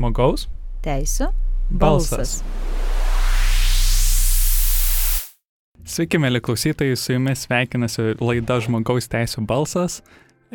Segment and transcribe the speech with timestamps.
[0.00, 0.46] Žmogaus
[0.80, 1.26] Teisų.
[1.76, 2.38] balsas.
[5.84, 9.98] Sveiki, mėly klausytojai, su jumis sveikinasi laida Žmogaus teisų balsas.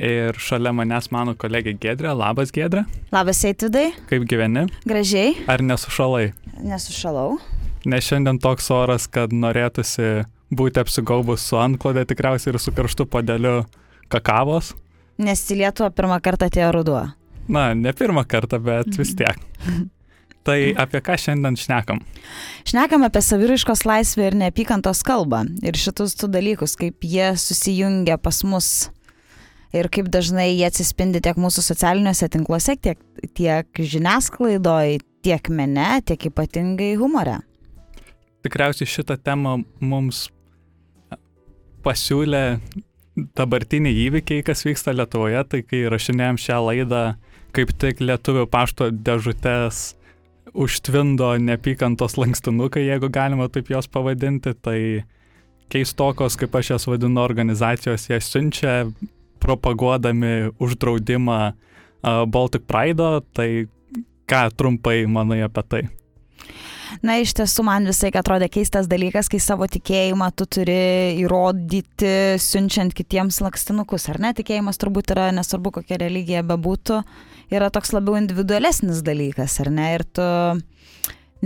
[0.02, 2.16] Ir šalia manęs mano kolegė Gedrė.
[2.18, 2.88] Labas, Gedrė.
[3.14, 3.92] Labas, Eitvidai.
[4.10, 4.64] Kaip gyveni?
[4.90, 5.36] Gražiai.
[5.46, 6.32] Ar nesušalai?
[6.66, 7.36] Nesušalau.
[7.86, 13.60] Nes šiandien toks oras, kad norėtųsi būti apsigaubus su antklodė tikriausiai ir su karštu padeliu
[14.10, 14.74] kakavos.
[15.22, 17.04] Nes į Lietuvą pirmą kartą atėjo ruduo.
[17.48, 19.38] Na, ne pirmą kartą, bet vis tiek.
[20.46, 22.04] Tai apie ką šiandien šnekam?
[22.70, 25.42] Šnekam apie saviraiškos laisvę ir neapykantos kalbą.
[25.66, 28.70] Ir šitus du dalykus, kaip jie susijungia pas mus
[29.76, 33.02] ir kaip dažnai jie atsispindi tiek mūsų socialiniuose tinkluose, tiek,
[33.38, 37.40] tiek žiniasklaidoje, tiek mene, tiek ypatingai humore.
[38.46, 40.28] Tikriausiai šitą temą mums
[41.86, 42.44] pasiūlė
[43.38, 47.04] dabartiniai įvykiai, kas vyksta Lietuvoje, tai kai rašinėjom šią laidą,
[47.56, 49.96] kaip tik lietuvių pašto dėžutės
[50.56, 54.80] užtvindo nepykantos lankstinukai, jeigu galima taip jos pavadinti, tai
[55.72, 58.86] keistokos, kaip aš jas vadinu, organizacijos jas siunčia
[59.44, 61.40] propaguodami uždraudimą
[62.32, 63.50] Baltic Pride, tai
[64.30, 65.84] ką trumpai manai apie tai?
[67.06, 72.96] Na, iš tiesų man visai atrodė keistas dalykas, kai savo tikėjimą tu turi įrodyti, siunčiant
[72.96, 74.34] kitiems lakstinukus, ar ne?
[74.38, 77.02] Tikėjimas turbūt yra, nesvarbu kokia religija bebūtų,
[77.54, 79.90] yra toks labiau individualesnis dalykas, ar ne?
[79.98, 80.28] Ir tu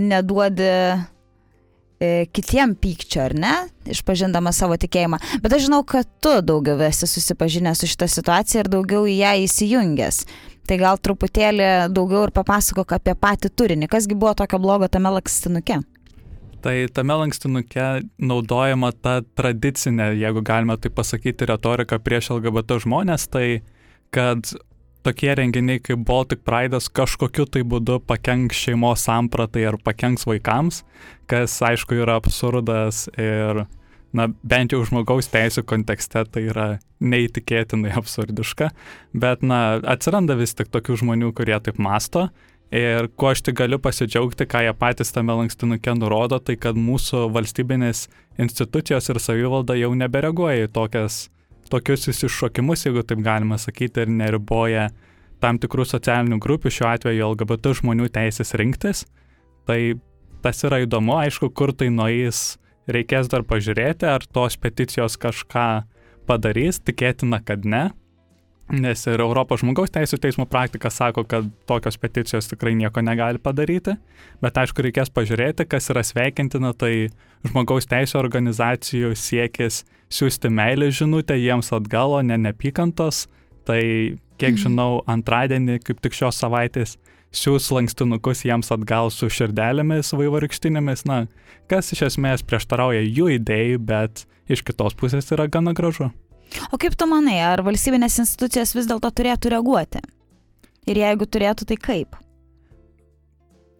[0.00, 3.54] neduodi e, kitiem pykčio, ar ne,
[3.90, 5.20] išpažindama savo tikėjimą.
[5.44, 9.34] Bet aš žinau, kad tu daugiau esi susipažinęs su šitą situaciją ir daugiau į ją
[9.46, 10.24] įsijungęs.
[10.68, 13.88] Tai gal truputėlį daugiau ir papasakok apie patį turinį.
[13.90, 15.80] Kasgi buvo tokio blogo tame lankstinuke?
[16.60, 17.86] Tai tame lankstinuke
[18.20, 23.62] naudojama ta tradicinė, jeigu galima tai pasakyti, retorika prieš LGBT žmonės, tai
[24.12, 24.52] kad
[25.06, 30.82] tokie renginiai kaip Baltic Pride'as kažkokiu tai būdu pakenks šeimos sampratai ar pakenks vaikams,
[31.30, 33.64] kas aišku yra absurdas ir,
[34.16, 36.68] na, bent jau žmogaus teisų kontekste tai yra
[37.00, 38.70] neįtikėtinai absurdiška,
[39.12, 42.28] bet, na, atsiranda vis tik tokių žmonių, kurie taip masto.
[42.70, 47.24] Ir kuo aš tik galiu pasidžiaugti, ką jie patys tame lankstinuke nurodo, tai kad mūsų
[47.34, 48.04] valstybinės
[48.38, 51.24] institucijos ir savivalda jau nebereaguoja į tokias
[51.70, 54.88] tokius iššokimus, jeigu taip galima sakyti, ir neriboja
[55.40, 59.04] tam tikrų socialinių grupių, šiuo atveju LGBT žmonių teisės rinktis.
[59.68, 59.78] Tai
[60.44, 62.58] tas yra įdomu, aišku, kur tai nueis,
[62.94, 65.84] reikės dar pažiūrėti, ar tos peticijos kažką
[66.28, 67.90] padarys, tikėtina, kad ne.
[68.70, 73.96] Nes ir Europos žmogaus teisų teismo praktika sako, kad tokios peticijos tikrai nieko negali padaryti,
[74.38, 77.08] bet aišku, reikės pažiūrėti, kas yra sveikintina, tai
[77.48, 83.26] žmogaus teisų organizacijų siekis siūsti meilę žinutę jiems atgal, o ne nepykantos.
[83.66, 83.82] Tai,
[84.38, 84.62] kiek Mhm.
[84.62, 86.96] žinau, antradienį, kaip tik šios savaitės,
[87.34, 91.24] siūs lankstinukus jiems atgal su širdelėmis vaivarykštinėmis, na,
[91.70, 96.10] kas iš esmės prieštarauja jų idėjai, bet iš kitos pusės yra gana gražu.
[96.74, 100.02] O kaip tu manai, ar valstybinės institucijos vis dėlto turėtų reaguoti?
[100.90, 102.18] Ir jeigu turėtų, tai kaip?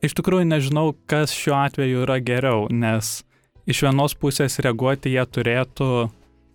[0.05, 3.21] Iš tikrųjų nežinau, kas šiuo atveju yra geriau, nes
[3.69, 5.91] iš vienos pusės reaguoti jie turėtų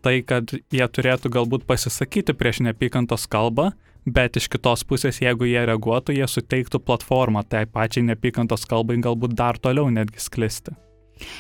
[0.06, 3.72] tai, kad jie turėtų galbūt pasisakyti prieš neapykantos kalbą,
[4.06, 9.36] bet iš kitos pusės, jeigu jie reaguotų, jie suteiktų platformą tai pačiai neapykantos kalbai galbūt
[9.38, 10.76] dar toliau netgi sklisti.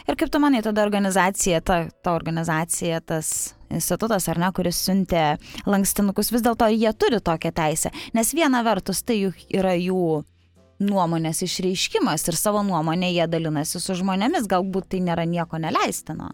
[0.08, 5.36] Ir kaip tu manai, tada organizacija, ta, ta organizacija, tas institutas ar ne, kuris siuntė
[5.68, 7.92] lankstinukus, vis dėlto jie turi tokią teisę.
[8.16, 10.24] Nes viena vertus tai juk yra jų
[10.86, 16.32] nuomonės išreiškimas ir savo nuomonę jie dalinasi su žmonėmis, galbūt tai nėra nieko neleistino.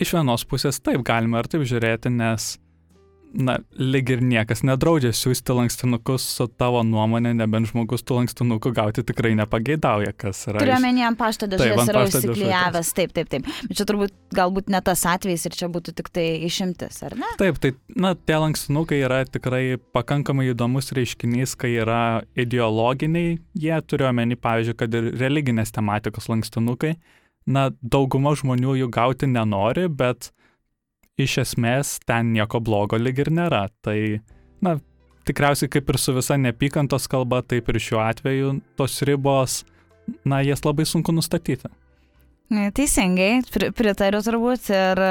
[0.00, 2.54] Iš vienos pusės taip galima ir taip žiūrėti, nes,
[3.32, 9.04] na, lyg ir niekas nedraudžia siūsti lankstinukus su tavo nuomonė, nebent žmogus tų lankstinukų gauti
[9.06, 10.58] tikrai nepageidauja, kas yra.
[10.62, 13.46] Turiu iš- omeny ant pašto dėžės yra užsiklijavęs, taip, taip, taip.
[13.68, 17.30] Bet čia turbūt galbūt ne tas atvejis ir čia būtų tik tai išimtis, ar ne?
[17.38, 22.02] Taip, tai, na, tie lankstinukai yra tikrai pakankamai įdomus reiškinys, kai yra
[22.34, 26.96] ideologiniai, jie turiu omeny, pavyzdžiui, kad ir religinės tematikos lankstinukai,
[27.46, 30.32] na, dauguma žmonių jų gauti nenori, bet
[31.22, 33.66] iš esmės ten nieko blogo lyg ir nėra.
[33.84, 33.96] Tai,
[34.64, 34.76] na,
[35.28, 39.60] tikriausiai kaip ir su visa nepykantos kalba, taip ir šiuo atveju tos ribos,
[40.24, 41.70] na, jas labai sunku nustatyti.
[42.50, 45.10] Teisingai, pri- pritariu turbūt ir e,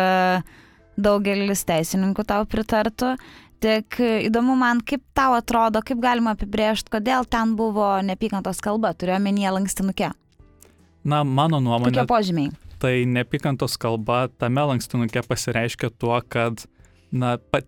[1.00, 3.14] daugelis teisininkų tau pritartų.
[3.64, 3.98] Tik
[4.28, 9.52] įdomu man, kaip tau atrodo, kaip galima apibrėžti, kodėl ten buvo neapykantos kalba, turiu omenyje
[9.56, 10.12] lankstinuke.
[11.04, 12.52] Na, mano nuomonė, Kokie požymiai?
[12.80, 16.66] Tai neapykantos kalba tame lankstinuke pasireiškia tuo, kad
[17.12, 17.68] na, pat,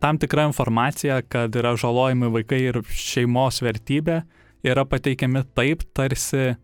[0.00, 4.22] tam tikra informacija, kad yra žalojami vaikai ir šeimos vertybė,
[4.66, 6.54] yra pateikiami taip, tarsi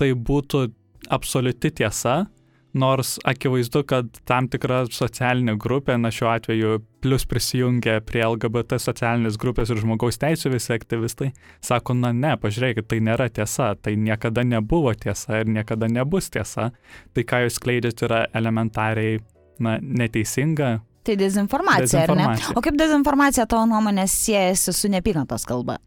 [0.00, 0.66] tai būtų
[1.12, 2.24] absoliuti tiesa,
[2.74, 9.38] nors akivaizdu, kad tam tikra socialinė grupė, na šiuo atveju plus prisijungia prie LGBT socialinės
[9.40, 11.30] grupės ir žmogaus teisų visi aktyvistai,
[11.64, 16.72] sako, na ne, pažiūrėkit, tai nėra tiesa, tai niekada nebuvo tiesa ir niekada nebus tiesa.
[17.14, 19.22] Tai ką jūs kleidžiat yra elementariai,
[19.62, 20.76] na, neteisinga.
[21.04, 22.58] Tai dezinformacija, dezinformacija, ar ne?
[22.58, 25.78] O kaip dezinformacija tavo nuomonės siejasi su nepykantos kalba?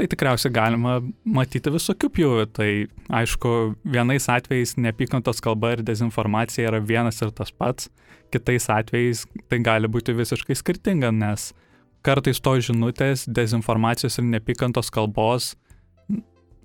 [0.00, 0.94] Tai tikriausiai galima
[1.28, 2.44] matyti visokių pjūvių.
[2.56, 2.68] Tai
[3.18, 3.50] aišku,
[3.84, 7.90] vienais atvejais neapykantos kalba ir dezinformacija yra vienas ir tas pats,
[8.32, 11.50] kitais atvejais tai gali būti visiškai skirtinga, nes
[12.00, 15.52] kartais to žinutės, dezinformacijos ir neapykantos kalbos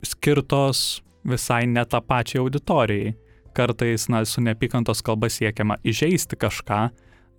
[0.07, 3.17] skirtos visai ne tą pačią auditorijai.
[3.55, 6.85] Kartais, na, su neapykantos kalba siekiama įžeisti kažką,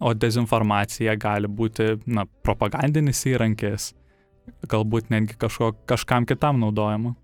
[0.04, 3.94] o dezinformacija gali būti, na, propagandinis įrankis
[4.70, 7.14] galbūt netgi kažko, kažkam kitam naudojama.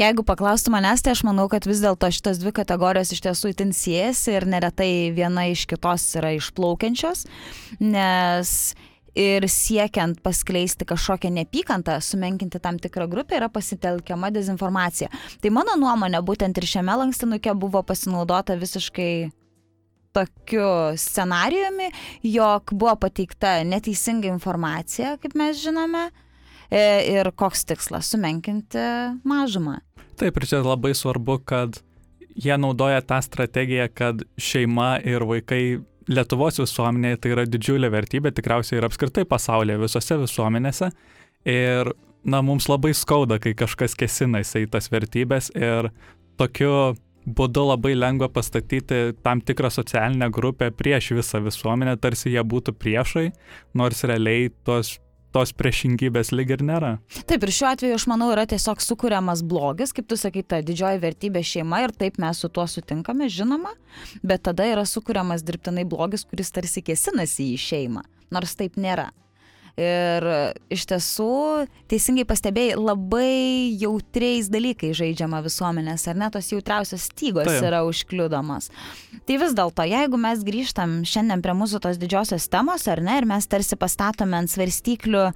[0.00, 3.74] Jeigu paklaustų manęs, tai aš manau, kad vis dėlto šitos dvi kategorijos iš tiesų itin
[3.76, 7.26] siejasi ir neretai viena iš kitos yra išplaukiančios,
[7.84, 8.52] nes
[9.16, 15.08] ir siekiant paskleisti kažkokią nepykantą, sumenkinti tam tikrą grupę, yra pasitelkiama dezinformacija.
[15.40, 19.30] Tai mano nuomonė, būtent ir šiame lankstinuke buvo pasinaudota visiškai
[20.16, 21.90] tokiu scenarijumi,
[22.24, 26.08] jog buvo pateikta neteisinga informacija, kaip mes žinome,
[26.70, 28.86] ir koks tikslas- sumenkinti
[29.24, 29.80] mažumą.
[30.16, 31.82] Taip, ir čia labai svarbu, kad
[32.36, 38.78] jie naudoja tą strategiją, kad šeima ir vaikai Lietuvos visuomenėje tai yra didžiulė vertybė, tikriausiai
[38.78, 40.92] ir apskritai pasaulyje, visose visuomenėse.
[41.50, 41.90] Ir,
[42.22, 45.90] na, mums labai skauda, kai kažkas kesinasi į tas vertybės ir
[46.38, 46.94] tokiu
[47.26, 53.26] būdu labai lengva pastatyti tam tikrą socialinę grupę prieš visą visuomenę, tarsi jie būtų priešai,
[53.74, 55.00] nors realiai tos
[55.36, 56.92] tos priešingybės lyg ir nėra.
[57.28, 61.02] Taip, ir šiuo atveju aš manau yra tiesiog sukūriamas blogis, kaip tu sakai, ta didžioji
[61.02, 63.74] vertybė šeima ir taip mes su tuo sutinkame, žinoma,
[64.24, 69.10] bet tada yra sukūriamas dirbtinai blogis, kuris tarsi kėsinasi į šeimą, nors taip nėra.
[69.76, 70.24] Ir
[70.72, 77.66] iš tiesų, teisingai pastebėjai, labai jautriais dalykais žaidžiama visuomenės, ar ne tos jautriausios stygos Taip.
[77.68, 78.70] yra užkliudomos.
[79.28, 83.28] Tai vis dėlto, jeigu mes grįžtam šiandien prie mūsų tos didžiosios temos, ar ne, ir
[83.28, 85.34] mes tarsi pastatome ant svarstyklių e,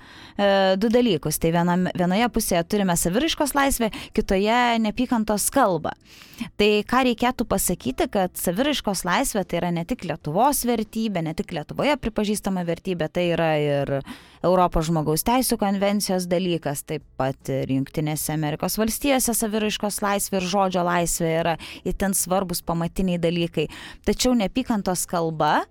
[0.81, 1.37] du dalykus.
[1.42, 5.92] Tai viena, vienoje pusėje turime saviraiškos laisvę, kitoje nepykantos kalbą.
[6.56, 11.52] Tai ką reikėtų pasakyti, kad saviraiškos laisvė tai yra ne tik Lietuvos vertybė, ne tik
[11.52, 13.98] Lietuvoje pripažįstama vertybė, tai yra ir
[14.46, 20.84] Europos žmogaus teisų konvencijos dalykas, taip pat ir Junktinėse Amerikos valstijose saviraiškos laisvė ir žodžio
[20.87, 21.54] laisvė yra
[21.84, 23.66] itin svarbus pamatiniai dalykai.
[24.08, 25.66] Tačiau nepykantos kalba,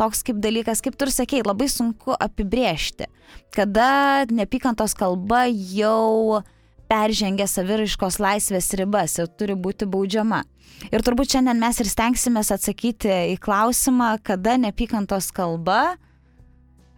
[0.00, 3.06] toks kaip dalykas, kaip tu ir sakei, labai sunku apibriežti,
[3.54, 6.42] kada nepykantos kalba jau
[6.90, 10.42] peržengia saviraiškos laisvės ribas ir turi būti baudžiama.
[10.90, 15.98] Ir turbūt šiandien mes ir stengsime atsakyti į klausimą, kada nepykantos kalba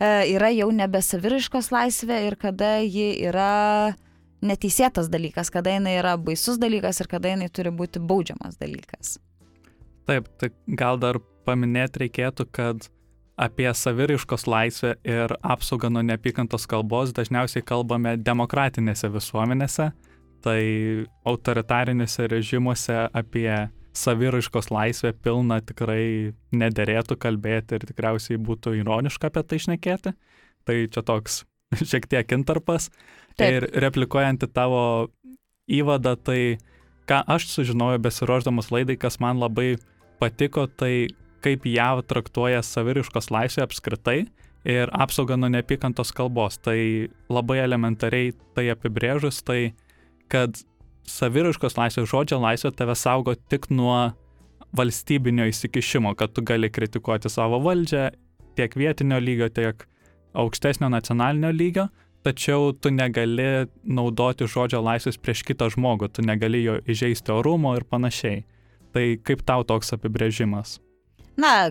[0.00, 3.92] yra jau nebe saviriškos laisvė ir kada ji yra
[4.40, 9.18] neteisėtas dalykas, kada jinai yra baisus dalykas ir kada jinai turi būti baudžiamas dalykas.
[10.08, 12.88] Taip, tai gal dar paminėti reikėtų, kad
[13.40, 19.90] apie saviriškos laisvę ir apsaugą nuo neapykantos kalbos dažniausiai kalbame demokratinėse visuomenėse,
[20.44, 20.60] tai
[21.28, 29.60] autoritarinėse režimuose apie saviraiškos laisvė pilna tikrai nederėtų kalbėti ir tikriausiai būtų ironiška apie tai
[29.60, 30.12] išnekėti.
[30.68, 31.42] Tai čia toks
[31.90, 32.90] šiek tiek intarpas.
[33.38, 33.46] Taip.
[33.56, 34.82] Ir replikuojant į tavo
[35.70, 36.40] įvadą, tai
[37.10, 39.74] ką aš sužinojau besiruoždamas laidai, kas man labai
[40.22, 41.10] patiko, tai
[41.44, 44.18] kaip JAV traktuoja saviriškos laisvę apskritai
[44.68, 46.58] ir apsaugą nuo neapykantos kalbos.
[46.60, 46.78] Tai
[47.32, 49.72] labai elementariai tai apibrėžus, tai
[50.30, 50.60] kad
[51.10, 54.12] saviraiškos laisvė, žodžio laisvė tave saugo tik nuo
[54.76, 58.10] valstybinio įsikišimo, kad tu gali kritikuoti savo valdžią
[58.58, 59.86] tiek vietinio lygio, tiek
[60.38, 61.88] aukštesnio nacionalinio lygio,
[62.26, 67.86] tačiau tu negali naudoti žodžio laisvės prieš kitą žmogų, tu negali jo įžeisti orumo ir
[67.88, 68.44] panašiai.
[68.94, 70.78] Tai kaip tau toks apibrėžimas?
[71.40, 71.70] Na,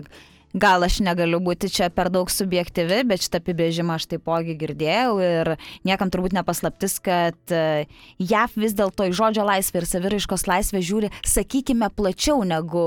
[0.50, 5.52] Gal aš negaliu būti čia per daug subjektyvi, bet šitą apibrėžimą aš taipogi girdėjau ir
[5.86, 7.86] niekam turbūt nepaslaptis, kad e,
[8.18, 12.82] JAV vis dėlto į žodžio laisvę ir saviraiškos laisvę žiūri, sakykime, plačiau negu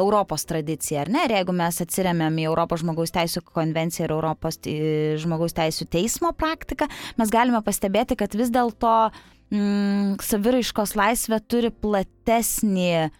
[0.00, 1.26] Europos tradicija, ar ne?
[1.28, 4.58] Ir jeigu mes atsiriamėm į Europos žmogaus teisų konvenciją ir Europos
[5.20, 6.88] žmogaus teisų teismo praktiką,
[7.20, 8.94] mes galime pastebėti, kad vis dėlto
[9.52, 13.10] mm, saviraiškos laisvė turi platesnį E,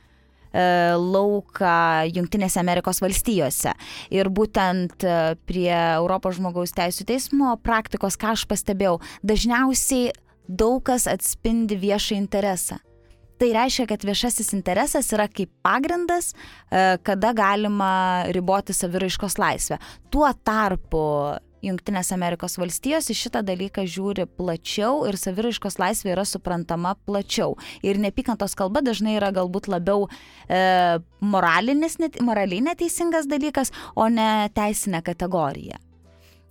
[0.54, 3.74] lauką Junktinėse Amerikos valstijose.
[4.14, 10.12] Ir būtent e, prie Europos žmogaus teisų teismo praktikos, ką aš pastebėjau, dažniausiai
[10.48, 12.78] daug kas atspindi viešą interesą.
[13.34, 16.32] Tai reiškia, kad viešasis interesas yra kaip pagrindas,
[16.70, 19.80] e, kada galima riboti saviraiškos laisvę.
[20.14, 21.02] Tuo tarpu
[21.64, 27.56] Junktinės Amerikos valstijos į šitą dalyką žiūri plačiau ir saviraiškos laisvė yra suprantama plačiau.
[27.86, 30.60] Ir nepykantos kalba dažnai yra galbūt labiau e,
[31.24, 35.80] moralinis, net, moraliai neteisingas dalykas, o ne teisinė kategorija.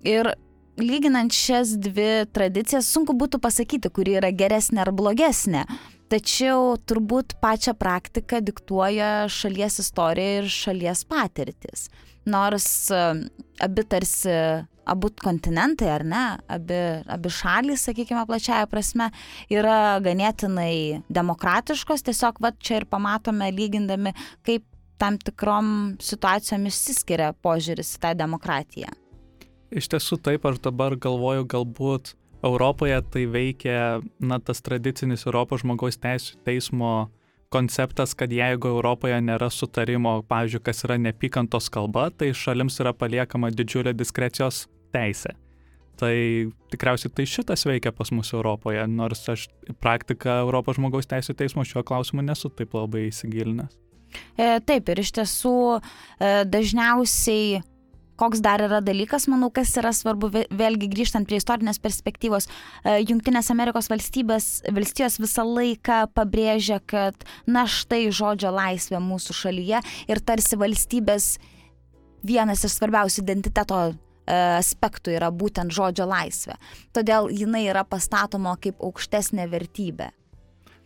[0.03, 0.33] Ir
[0.77, 5.67] lyginant šias dvi tradicijas, sunku būtų pasakyti, kuri yra geresnė ar blogesnė.
[6.11, 11.87] Tačiau turbūt pačią praktiką diktuoja šalies istorija ir šalies patirtis.
[12.29, 12.99] Nors e,
[13.63, 14.35] abi tarsi
[14.89, 16.79] abu kontinentai, ar ne, abi,
[17.15, 19.09] abi šalys, sakykime, plačiaja prasme,
[19.53, 24.15] yra ganėtinai demokratiškos, tiesiog va čia ir pamatome lygindami,
[24.47, 24.65] kaip
[25.01, 25.69] tam tikrom
[26.03, 28.91] situacijom išsiskiria požiūris į tą demokratiją.
[29.73, 32.13] Iš tiesų taip, aš dabar galvoju, galbūt
[32.43, 36.93] Europoje tai veikia, na, tas tradicinis Europos žmogaus teisų teismo
[37.53, 43.51] konceptas, kad jeigu Europoje nėra sutarimo, pavyzdžiui, kas yra nepykantos kalba, tai šalims yra paliekama
[43.53, 45.35] didžiulė diskrecijos teisė.
[46.01, 46.13] Tai
[46.73, 49.45] tikriausiai tai šitas veikia pas mus Europoje, nors aš
[49.83, 53.77] praktiką Europos žmogaus teisų teismo šiuo klausimu nesu taip labai įsigilinęs.
[54.37, 57.61] E, taip, ir iš tiesų e, dažniausiai
[58.19, 62.47] koks dar yra dalykas, manau, kas yra svarbu, vėlgi grįžtant prie istorinės perspektyvos,
[62.83, 69.83] e, Junktinės Amerikos valstybės, valstijos visą laiką pabrėžia, kad na štai žodžio laisvė mūsų šalyje
[70.07, 71.37] ir tarsi valstybės
[72.23, 73.93] vienas iš svarbiausių identiteto e,
[74.59, 76.57] aspektų yra būtent žodžio laisvė.
[76.95, 80.11] Todėl jinai yra pastatoma kaip aukštesnė vertybė.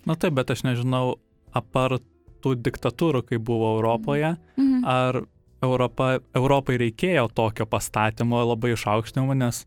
[0.07, 1.17] Na taip, bet aš nežinau,
[1.55, 2.05] apart
[2.43, 4.85] tų diktatūrų, kai buvo Europoje, mhm.
[4.87, 5.25] ar
[5.63, 9.63] Europa, Europai reikėjo tokio pastatymo labai išaukštinimo, nes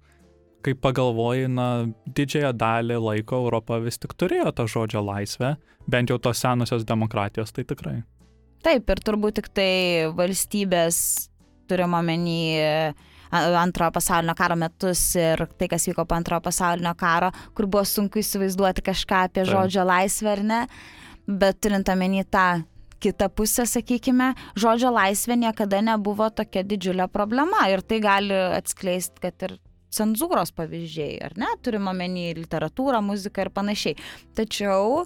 [0.64, 5.54] kai pagalvoji, na, didžiąją dalį laiko Europa vis tik turėjo tą žodžio laisvę,
[5.90, 8.00] bent jau tos senosios demokratijos, tai tikrai.
[8.61, 9.73] Taip, ir turbūt tik tai
[10.16, 10.99] valstybės,
[11.70, 12.92] turim omeny
[13.30, 18.20] antrojo pasaulinio karo metus ir tai, kas vyko po antrojo pasaulinio karo, kur buvo sunku
[18.20, 19.52] įsivaizduoti kažką apie Taip.
[19.54, 20.61] žodžio laisvę ar ne,
[21.26, 22.62] bet turint omeny tą
[23.00, 29.49] kita pusė, sakykime, žodžio laisvė niekada nebuvo tokia didžiulė problema ir tai gali atskleisti, kad
[29.49, 29.57] ir
[29.90, 33.97] cenzūros pavyzdžiai, ar ne, turim omeny literatūrą, muziką ir panašiai.
[34.38, 35.02] Tačiau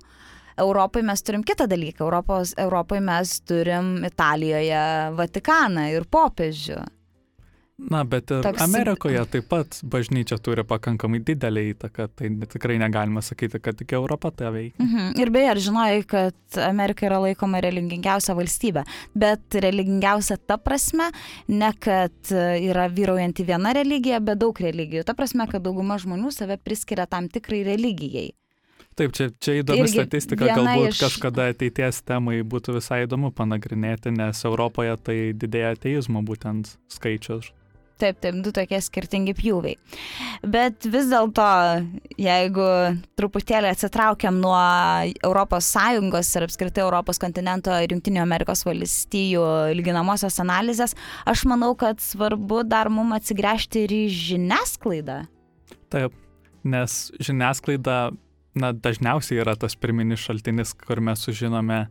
[0.61, 2.05] Europai mes turim kitą dalyką.
[2.05, 4.83] Europos, Europai mes turim Italijoje
[5.19, 6.83] Vatikaną ir popiežių.
[7.75, 8.63] Na, bet ir Toks...
[8.63, 14.31] Amerikoje taip pat bažnyčia turi pakankamai didelį įtaką, tai tikrai negalima sakyti, kad tik Europa
[14.31, 14.79] tą veikia.
[14.79, 15.17] Mhm.
[15.19, 18.85] Ir beje, ar žinojai, kad Amerika yra laikoma religingiausia valstybė,
[19.19, 21.09] bet religingiausia ta prasme,
[21.51, 25.03] ne kad yra vyraujanti viena religija, bet daug religijų.
[25.09, 28.31] Ta prasme, kad dauguma žmonių save priskiria tam tikrai religijai.
[28.95, 31.03] Taip, čia, čia įdomi Irgi statistika, galbūt iš...
[31.03, 37.51] kažkada ateities temai būtų visai įdomu panagrinėti, nes Europoje tai didėja ateizmo būtent skaičius.
[38.05, 39.79] Taip, taip, du tokie skirtingi pjūviai.
[40.45, 41.45] Bet vis dėlto,
[42.21, 42.67] jeigu
[43.17, 44.59] truputėlį atsitraukiam nuo
[45.09, 49.47] ES ir apskritai Europos kontinento ir Junktinių Amerikos valstijų
[49.79, 50.93] lyginamosios analizės,
[51.25, 55.23] aš manau, kad svarbu dar mum atsigręžti ir į žiniasklaidą.
[55.95, 56.13] Taip,
[56.61, 57.99] nes žiniasklaida
[58.53, 61.87] na, dažniausiai yra tas pirminis šaltinis, kur mes sužinome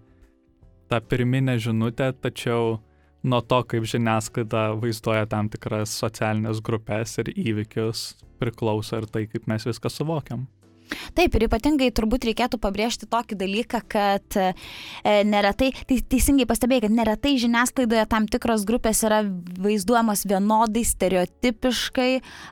[0.93, 2.77] tą pirminę žinutę, tačiau
[3.23, 8.03] nuo to, kaip žiniasklaida vaizduoja tam tikras socialinės grupės ir įvykius,
[8.41, 10.47] priklauso ir tai, kaip mes viską suvokiam.
[11.17, 14.49] Taip, ir ypatingai turbūt reikėtų pabrėžti tokį dalyką, kad e,
[15.27, 19.21] neretai, tai teisingai pastebėjai, kad neretai žiniasklaidoje tam tikros grupės yra
[19.63, 22.09] vaizduojamos vienodai, stereotipiškai,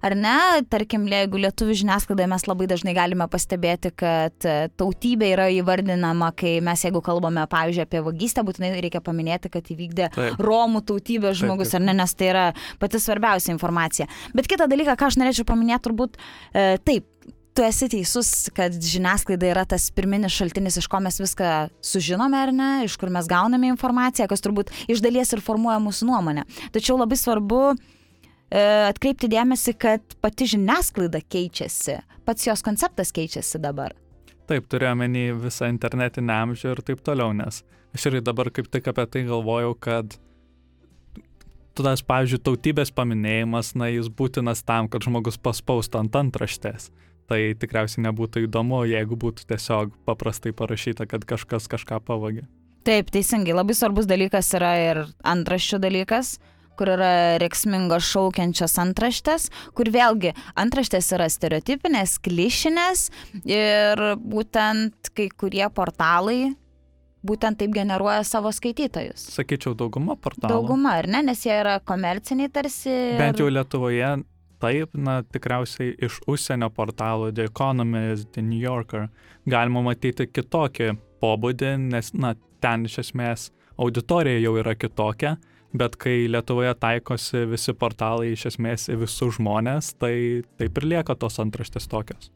[0.08, 0.38] ar ne?
[0.72, 6.58] Tarkim, jeigu lietuvių žiniasklaidoje mes labai dažnai galime pastebėti, kad e, tautybė yra įvardinama, kai
[6.66, 10.42] mes jeigu kalbame, pavyzdžiui, apie vagystę, būtinai reikia paminėti, kad įvykdė taip.
[10.42, 11.82] Romų tautybės žmogus, taip, taip.
[11.82, 12.48] ar ne, nes tai yra
[12.82, 14.10] pati svarbiausia informacija.
[14.38, 17.08] Bet kitą dalyką, ką aš norėčiau paminėti, turbūt e, taip
[17.54, 21.50] tu esi teisus, kad žiniasklaida yra tas pirminis šaltinis, iš ko mes viską
[21.84, 26.08] sužinome ar ne, iš kur mes gauname informaciją, kas turbūt iš dalies ir formuoja mūsų
[26.10, 26.46] nuomonę.
[26.76, 33.96] Tačiau labai svarbu e, atkreipti dėmesį, kad pati žiniasklaida keičiasi, pats jos konceptas keičiasi dabar.
[34.48, 37.62] Taip, turiuomenį visą internetinę amžių ir taip toliau, nes
[37.96, 40.16] aš ir dabar kaip tik apie tai galvojau, kad
[41.76, 46.92] tas, pavyzdžiui, tautybės paminėjimas, na, jis būtinas tam, kad žmogus paspaustų ant antraštės
[47.32, 52.46] tai tikriausiai nebūtų įdomu, jeigu būtų tiesiog paprastai parašyta, kad kažkas kažką pavagė.
[52.88, 56.40] Taip, teisingai, labai svarbus dalykas yra ir antraščių dalykas,
[56.80, 63.06] kur yra reiksmingos šaukiančios antraštės, kur vėlgi antraštės yra stereotipinės, klišinės
[63.46, 66.56] ir būtent kai kurie portalai
[67.22, 69.28] būtent taip generuoja savo skaitytojus.
[69.36, 70.50] Sakyčiau, dauguma portalų.
[70.56, 72.90] Dauguma, ar ne, nes jie yra komerciniai tarsi.
[72.90, 73.20] Ir...
[73.22, 74.10] Bent jau Lietuvoje
[74.62, 79.10] taip, na, tikriausiai iš užsienio portalų, The Economist, The New Yorker,
[79.50, 83.50] galima matyti kitokį pobūdį, nes, na, ten iš esmės
[83.82, 85.36] auditorija jau yra kitokia,
[85.78, 90.14] bet kai Lietuvoje taikosi visi portalai iš esmės į visus žmonės, tai
[90.60, 92.32] taip ir lieka tos antraštės tokios.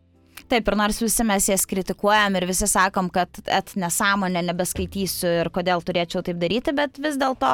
[0.51, 5.50] Taip, ir nors visi mes jas kritikuojam ir visi sakom, kad et nesąmonę nebeskaitysiu ir
[5.53, 7.50] kodėl turėčiau taip daryti, bet vis dėlto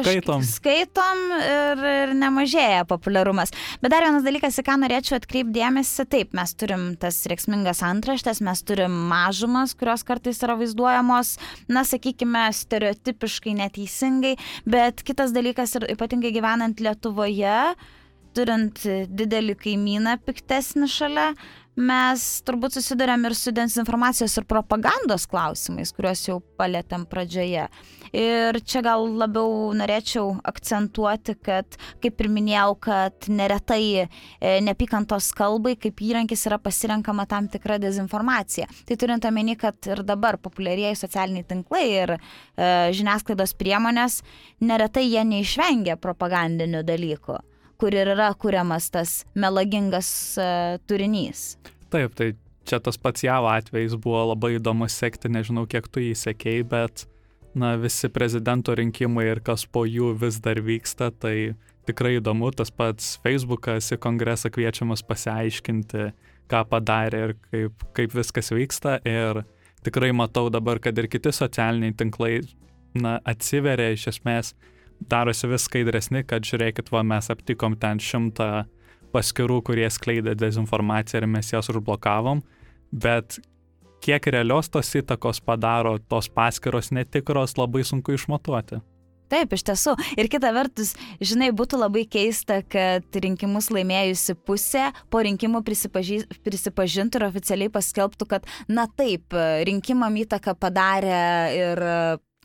[0.00, 0.42] skaitom.
[0.46, 3.52] skaitom ir, ir nemažėja populiarumas.
[3.82, 8.64] Bet dar vienas dalykas, į ką norėčiau atkreipdėmėsi, taip, mes turim tas reiksmingas antraštės, mes
[8.66, 11.36] turim mažumas, kurios kartais yra vaizduojamos,
[11.72, 14.36] na, sakykime, stereotipiškai neteisingai,
[14.68, 17.74] bet kitas dalykas ir ypatingai gyvenant Lietuvoje,
[18.36, 18.80] turint
[19.12, 21.32] didelį kaimyną piktesnį šalia,
[21.76, 27.66] mes turbūt susidurėm ir su dezinformacijos ir propagandos klausimais, kuriuos jau palėtėm pradžioje.
[28.12, 34.08] Ir čia gal labiau norėčiau akcentuoti, kad, kaip ir minėjau, kad neretai e,
[34.60, 38.68] nepykantos kalbai kaip įrankis yra pasirenkama tam tikra dezinformacija.
[38.88, 42.18] Tai turint omeny, kad ir dabar populiarieji socialiniai tinklai ir e,
[42.92, 44.20] žiniasklaidos priemonės,
[44.60, 47.40] neretai jie neišvengia propagandinių dalykų
[47.82, 50.08] kur ir yra kuriamas tas melagingas
[50.38, 51.56] uh, turinys.
[51.90, 52.32] Taip, tai
[52.68, 57.06] čia tas pats JAV atvejais buvo labai įdomu sekti, nežinau kiek tu jį sekėjai, bet
[57.58, 61.54] na, visi prezidento rinkimai ir kas po jų vis dar vyksta, tai
[61.88, 66.12] tikrai įdomu, tas pats Facebookas į kongresą kviečiamas pasiaiškinti,
[66.52, 69.00] ką padarė ir kaip, kaip viskas vyksta.
[69.08, 69.42] Ir
[69.82, 72.36] tikrai matau dabar, kad ir kiti socialiniai tinklai
[72.94, 74.54] na, atsiveria iš esmės
[75.00, 78.64] darosi vis skaidresni, kad žiūrėkit, va, mes aptikom ten šimtą
[79.12, 82.40] paskirų, kurie skleidė dezinformaciją ir mes jas užblokavom,
[82.92, 83.38] bet
[84.02, 88.80] kiek realios tos įtakos padaro tos paskiros netikros, labai sunku išmatuoti.
[89.32, 89.94] Taip, iš tiesų.
[90.20, 90.90] Ir kita vertus,
[91.24, 98.50] žinai, būtų labai keista, kad rinkimus laimėjusi pusė po rinkimų prisipažintų ir oficialiai paskelbtų, kad,
[98.68, 99.32] na taip,
[99.64, 101.22] rinkimam įtaką padarė
[101.56, 101.82] ir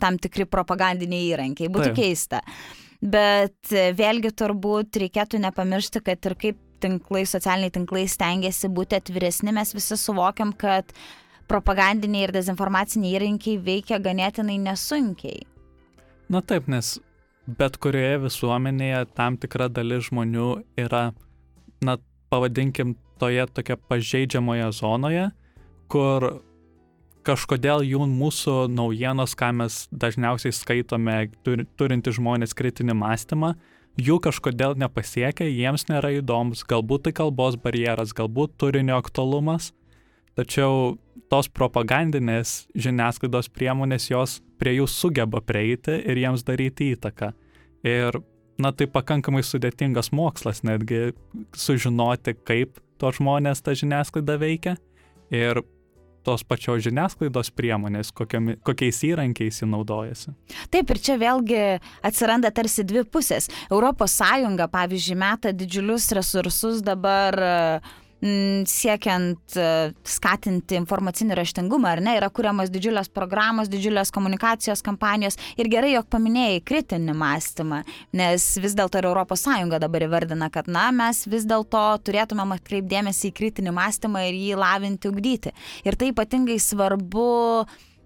[0.02, 1.72] tam tikri propagandiniai įrankiai.
[1.74, 1.98] Būtų Taip.
[2.00, 2.42] keista.
[3.02, 9.54] Bet e, vėlgi turbūt reikėtų nepamiršti, kad ir kaip tinklai, socialiniai tinklai stengiasi būti atviresni,
[9.54, 10.94] mes visi suvokiam, kad
[11.50, 15.46] propagandiniai ir dezinformaciniai įrankiai veikia ganėtinai nesunkiai.
[16.30, 16.98] Na taip, nes
[17.48, 20.50] bet kurioje visuomenėje tam tikra dalis žmonių
[20.84, 21.12] yra,
[21.86, 21.98] na,
[22.32, 25.30] pavadinkim, toje tokia pažeidžiamoje zonoje,
[25.90, 26.28] kur
[27.28, 33.54] kažkodėl jų mūsų naujienos, ką mes dažniausiai skaitome, tur, turinti žmonės kritinį mąstymą,
[34.00, 39.72] jų kažkodėl nepasiekia, jiems nėra įdomus, galbūt tai kalbos barjeras, galbūt turinio aktualumas,
[40.38, 40.96] tačiau
[41.32, 47.34] tos propagandinės žiniasklaidos priemonės jos prie jų sugeba prieiti ir jiems daryti įtaką.
[47.88, 48.20] Ir,
[48.62, 51.12] na, tai pakankamai sudėtingas mokslas netgi
[51.58, 54.78] sužinoti, kaip to žmonės ta žiniasklaida veikia.
[55.34, 55.62] Ir
[56.28, 60.34] tos pačios žiniasklaidos priemonės, kokiami, kokiais įrankiais jį naudojasi.
[60.74, 61.62] Taip, ir čia vėlgi
[62.06, 63.48] atsiranda tarsi dvi pusės.
[64.18, 69.66] Sąjunga, pavyzdžiui, meta didžiulius resursus dabar uh, siekiant e,
[70.08, 76.08] skatinti informacinį raštingumą, ar ne, yra kuriamas didžiulės programos, didžiulės komunikacijos kampanijos ir gerai, jog
[76.10, 77.84] paminėjai kritinį mąstymą,
[78.18, 79.46] nes vis dėlto ir ES
[79.78, 85.12] dabar įvardina, kad, na, mes vis dėlto turėtumėm atkreipdėmėsi į kritinį mąstymą ir jį lavinti,
[85.12, 85.54] ugdyti.
[85.86, 87.28] Ir tai ypatingai svarbu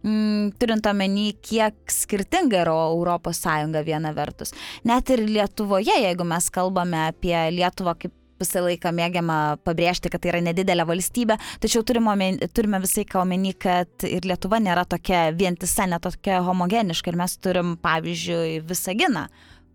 [0.04, 4.52] mm, turint omeny, kiek skirtinga yra Europos Sąjunga viena vertus.
[4.84, 10.34] Net ir Lietuvoje, jeigu mes kalbame apie Lietuvą kaip visą laiką mėgiama pabrėžti, kad tai
[10.34, 12.16] yra nedidelė valstybė, tačiau turime,
[12.56, 17.76] turime visai ką omeny, kad ir Lietuva nėra tokia vientisa, netokia homogeniška ir mes turim,
[17.82, 19.28] pavyzdžiui, Visaginą,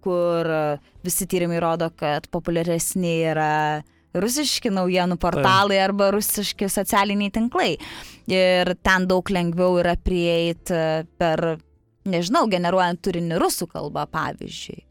[0.05, 0.51] kur
[1.07, 3.53] visi tyrimai rodo, kad populiaresni yra
[4.17, 7.75] rusiški naujienų portalai arba rusiški socialiniai tinklai.
[8.31, 10.81] Ir ten daug lengviau yra prieiti
[11.21, 11.45] per,
[12.09, 14.83] nežinau, generuojant turinį rusų kalbą, pavyzdžiui.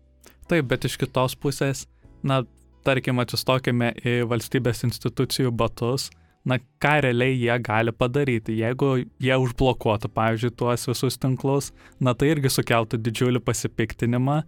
[0.52, 1.86] Taip, bet iš kitos pusės,
[2.26, 2.44] na,
[2.86, 6.10] tarkim, atsistokime į valstybės institucijų batus,
[6.46, 8.56] na, ką realiai jie gali padaryti.
[8.62, 14.44] Jeigu jie užblokuotų, pavyzdžiui, tuos visus tinklus, na, tai irgi sukeltų didžiulį pasipiktinimą,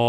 [0.00, 0.06] o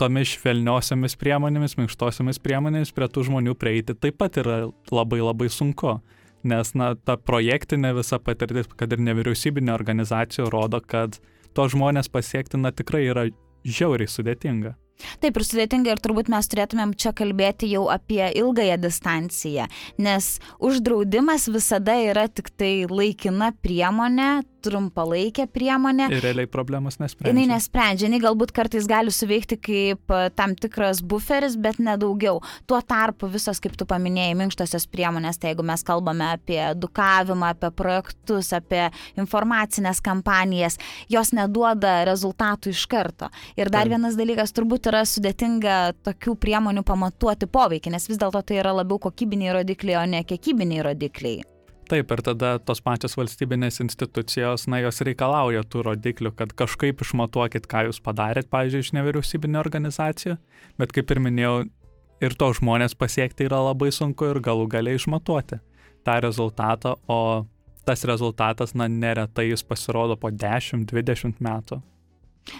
[0.00, 5.98] tomis švelniosiamis priemonėmis, minkštosiamis priemonėmis prie tų žmonių prieiti taip pat yra labai labai sunku.
[6.44, 11.16] Nes, na, ta projektinė visa patirtis, kad ir nevyriausybinė organizacija rodo, kad
[11.56, 13.30] to žmonės pasiekti, na, tikrai yra
[13.64, 14.74] žiauriai sudėtinga.
[15.22, 20.28] Taip ir sudėtinga ir turbūt mes turėtumėm čia kalbėti jau apie ilgąją distanciją, nes
[20.62, 26.08] uždraudimas visada yra tik tai laikina priemonė, trumpalaikė priemonė.
[26.12, 27.34] Ir realiai problemos nesprendžia.
[27.44, 32.40] Jis nesprendžia, jinai galbūt kartais gali suveikti kaip e, tam tikras buferis, bet nedaugiau.
[32.70, 37.70] Tuo tarpu visos, kaip tu paminėjai, minkštosios priemonės, tai jeigu mes kalbame apie edukavimą, apie
[37.76, 38.88] projektus, apie
[39.20, 40.78] informacinės kampanijas,
[41.12, 43.30] jos neduoda rezultatų iš karto.
[43.58, 43.96] Ir dar Taip.
[43.96, 49.00] vienas dalykas, turbūt yra sudėtinga tokių priemonių pamatuoti poveikį, nes vis dėlto tai yra labiau
[49.02, 51.53] kokybiniai rodikliai, o ne kiekybiniai rodikliai.
[51.84, 57.68] Taip, ir tada tos pačios valstybinės institucijos, na, jos reikalauja tų rodiklių, kad kažkaip išmatuokit,
[57.68, 60.38] ką jūs padarėt, pavyzdžiui, iš nevyriausybinio organizacijų,
[60.80, 61.54] bet kaip ir minėjau,
[62.24, 65.60] ir to žmonės pasiekti yra labai sunku ir galų galiai išmatuoti
[66.04, 67.44] tą rezultatą, o
[67.84, 71.82] tas rezultatas, na, neretai jis pasirodo po 10-20 metų.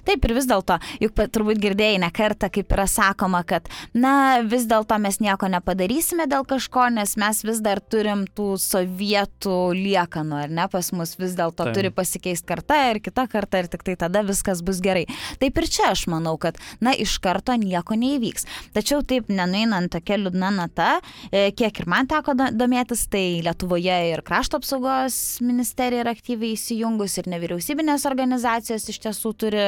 [0.04, 4.64] Taip ir vis dėlto, juk turbūt girdėjai ne kartą, kaip yra sakoma, kad, na, vis
[4.68, 10.54] dėlto mes nieko nepadarysime dėl kažko, nes mes vis dar turim tų sovietų liekanų, ar
[10.54, 14.24] ne, pas mus vis dėlto turi pasikeisti karta ir kita karta ir tik tai tada
[14.26, 15.04] viskas bus gerai.
[15.42, 18.48] Taip ir čia aš manau, kad, na, iš karto nieko neįvyks.
[18.76, 20.90] Tačiau taip, nenuinant tokia liūdna nata,
[21.30, 27.18] e, kiek ir man teko domėtis, tai Lietuvoje ir krašto apsaugos ministerija yra aktyviai įsijungus
[27.20, 29.64] ir nevyriausybinės organizacijos iš tiesų turi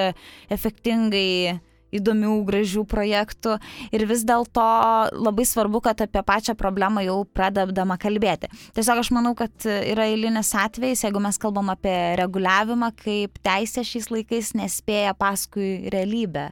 [0.52, 1.58] efektingai
[1.96, 3.56] įdomių, gražių projektų
[3.94, 4.66] ir vis dėlto
[5.14, 8.50] labai svarbu, kad apie pačią problemą jau pradedama kalbėti.
[8.76, 14.10] Tiesiog aš manau, kad yra eilinis atvejis, jeigu mes kalbam apie reguliavimą, kaip teisė šiais
[14.12, 16.50] laikais nespėja paskui realybę.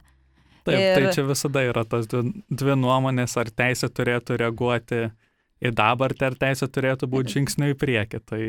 [0.65, 0.95] Taip, tai ir...
[0.97, 5.03] tai čia visada yra tos dvi, dvi nuomonės, ar teisė turėtų reaguoti
[5.61, 8.23] į dabartį, ar teisė turėtų būti žingsniu į priekį.
[8.25, 8.41] Tai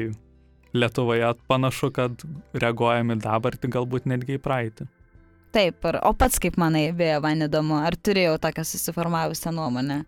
[0.76, 2.20] Lietuvoje panašu, kad
[2.52, 4.88] reaguojami dabartį, galbūt netgi į praeitį.
[5.56, 10.02] Taip, ir, o pats kaip manai, beje, man įdomu, ar turėjau tokią susiformavusią nuomonę?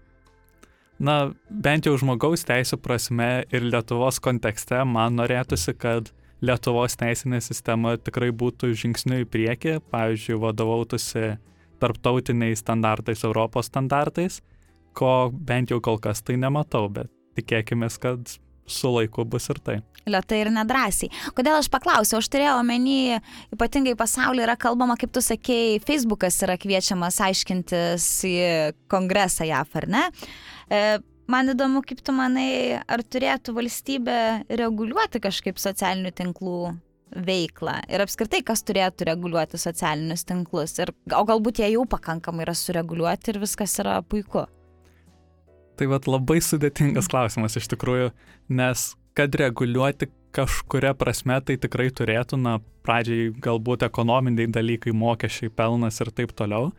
[1.01, 1.15] Na,
[1.49, 6.11] bent jau žmogaus teisų prasme ir Lietuvos kontekste man norėtųsi, kad
[6.45, 11.39] Lietuvos teisinė sistema tikrai būtų žingsniu į priekį, pavyzdžiui, vadovautųsi
[11.81, 14.43] tarptautiniais standartais, Europos standartais,
[14.93, 17.09] ko bent jau kol kas tai nematau, bet
[17.41, 18.37] tikėkime, kad
[18.71, 19.77] su laiku bus ir tai.
[20.09, 21.13] Lietai ir nedrasiai.
[21.37, 23.19] Kodėl aš paklausiau, aš turėjau omeny,
[23.55, 28.35] ypatingai pasaulyje yra kalbama, kaip tu sakėjai, Facebookas yra kviečiamas aiškintis į
[28.93, 30.05] kongresą JAF, ar ne?
[30.73, 30.83] E,
[31.29, 34.21] man įdomu, kaip tu manai, ar turėtų valstybė
[34.61, 36.61] reguliuoti kažkaip socialinių tinklų
[37.25, 40.77] veiklą ir apskritai, kas turėtų reguliuoti socialinius tinklus.
[40.83, 44.47] Ir, o galbūt jie jau pakankamai yra sureguliuoti ir viskas yra puiku.
[45.79, 48.11] Tai vad labai sudėtingas klausimas iš tikrųjų,
[48.51, 56.01] nes kad reguliuoti kažkuria prasme tai tikrai turėtų, na, pradžiai galbūt ekonominiai dalykai, mokesčiai, pelnas
[56.03, 56.73] ir taip toliau,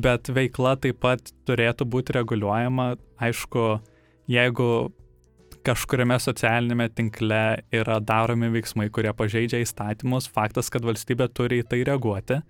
[0.00, 3.66] bet veikla taip pat turėtų būti reguliuojama, aišku,
[4.30, 4.70] jeigu
[5.66, 7.42] kažkuriame socialinėme tinkle
[7.76, 12.40] yra daromi veiksmai, kurie pažeidžia įstatymus, faktas, kad valstybė turi į tai reaguoti.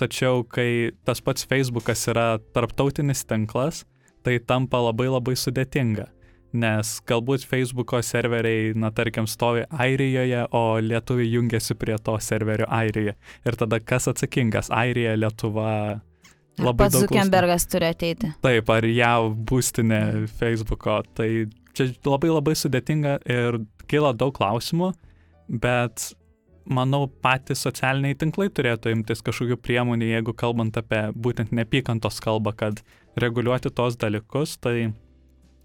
[0.00, 3.84] Tačiau, kai tas pats Facebookas yra tarptautinis tinklas,
[4.24, 6.08] tai tampa labai labai sudėtinga.
[6.54, 13.16] Nes galbūt Facebooko serveriai, na tarkim, stovi Airijoje, o lietuviai jungiasi prie to serverio Airijoje.
[13.42, 14.70] Ir tada kas atsakingas?
[14.70, 15.72] Airija, Lietuva.
[16.62, 18.30] Labai Pats Zuckerbergas turi ateiti.
[18.46, 21.00] Taip, ar jav būstinė Facebooko.
[21.18, 21.28] Tai
[21.74, 23.58] čia labai labai sudėtinga ir
[23.90, 24.92] kyla daug klausimų,
[25.50, 26.12] bet
[26.64, 32.80] manau, patys socialiniai tinklai turėtų imtis kažkokių priemonių, jeigu kalbant apie būtent nepykantos kalbą, kad
[33.20, 34.92] reguliuoti tos dalykus, tai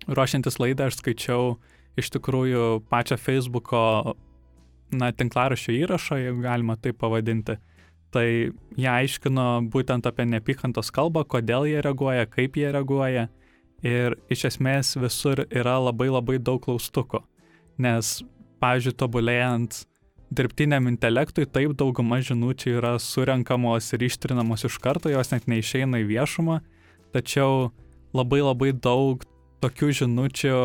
[0.07, 1.55] ruošiantis laidą aš skaičiau
[1.99, 4.15] iš tikrųjų pačią Facebooko,
[4.95, 7.57] na, tinklaraščio įrašą, jeigu galima tai pavadinti.
[8.09, 13.27] Tai jie aiškino būtent apie nepykantos kalbą, kodėl jie reaguoja, kaip jie reaguoja.
[13.85, 17.21] Ir iš esmės visur yra labai labai daug klaustukų.
[17.79, 18.17] Nes,
[18.59, 19.83] pavyzdžiui, tobulėjant
[20.35, 26.09] dirbtiniam intelektui, taip dauguma žinučių yra surenkamos ir ištrinamos iš karto, jos net neišeina į
[26.09, 26.59] viešumą
[27.15, 27.69] tačiau
[28.15, 29.23] labai labai daug
[29.63, 30.59] tokių žinučių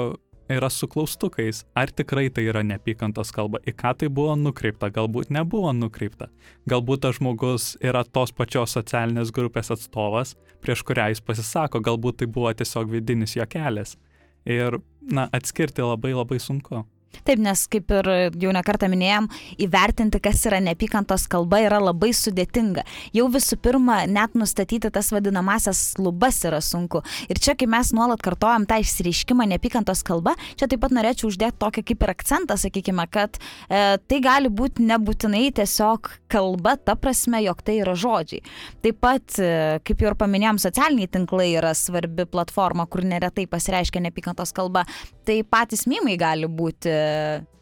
[0.48, 1.64] yra su klaustukais.
[1.74, 3.60] Ar tikrai tai yra neapykantos kalba?
[3.64, 4.90] Į ką tai buvo nukreipta?
[4.92, 6.28] Galbūt nebuvo nukreipta.
[6.70, 11.80] Galbūt tas žmogus yra tos pačios socialinės grupės atstovas, prieš kurią jis pasisako.
[11.84, 13.96] Galbūt tai buvo tiesiog vidinis jo kelias.
[14.44, 16.84] Ir, na, atskirti labai labai sunku.
[17.24, 18.10] Taip, nes kaip ir
[18.42, 19.28] jau nekartą minėjom,
[19.62, 22.84] įvertinti, kas yra neapykantos kalba, yra labai sudėtinga.
[23.16, 27.04] Jau visų pirma, net nustatyti tas vadinamasias lubas yra sunku.
[27.30, 31.60] Ir čia, kai mes nuolat kartojam tą išsireiškimą neapykantos kalba, čia taip pat norėčiau uždėti
[31.62, 37.40] tokį kaip ir akcentą, sakykime, kad e, tai gali būti nebūtinai tiesiog kalba, ta prasme,
[37.44, 38.42] jog tai yra žodžiai.
[38.84, 44.02] Taip pat, e, kaip jau ir paminėjom, socialiniai tinklai yra svarbi platforma, kur neretai pasireiškia
[44.04, 44.84] neapykantos kalba.
[45.24, 46.92] Tai patys mymai gali būti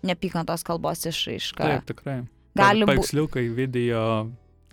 [0.07, 1.63] neapykantos kalbos išraiška.
[1.63, 2.19] Taip, tikrai.
[2.59, 2.91] Gali būti.
[2.93, 4.05] Paveiksliukai, video,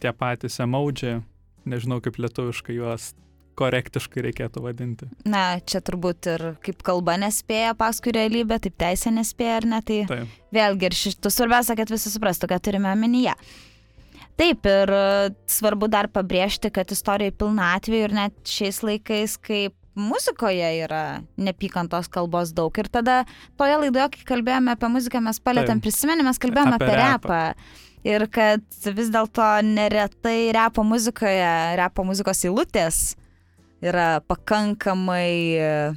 [0.03, 1.21] tie patys emodžiai,
[1.69, 3.13] nežinau kaip lietuviškai juos
[3.59, 5.07] korektiškai reikėtų vadinti.
[5.27, 9.81] Na, čia turbūt ir kaip kalba nespėja paskui realybę, taip teisė nespėja, ar ne?
[9.85, 10.37] Tai Taip.
[10.55, 13.35] vėlgi ir šitų svarbiausia, kad visi suprastų, ką turime omenyje.
[14.39, 14.93] Taip, ir
[15.51, 21.03] svarbu dar pabrėžti, kad istorija pilna atveju ir net šiais laikais, kaip muzikoje yra
[21.37, 22.73] nepykantos kalbos daug.
[22.79, 23.21] Ir tada
[23.59, 25.85] toje laidoje, kai kalbėjome apie muziką, mes palėtėm Taip.
[25.87, 27.39] prisimenį, mes kalbėjome Apie apie, repą.
[27.53, 27.87] repą.
[28.07, 28.63] Ir kad
[28.95, 33.01] vis dėlto neretai repo muzikoje, repo muzikos eilutės
[33.83, 35.95] yra pakankamai,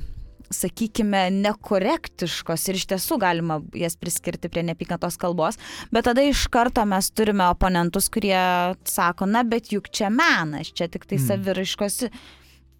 [0.53, 5.59] sakykime, nekorektiškos ir iš tiesų galima jas priskirti prie nepykantos kalbos,
[5.95, 8.37] bet tada iš karto mes turime oponentus, kurie
[8.85, 11.27] sako, na, bet juk čia menas, čia tik tai Mm.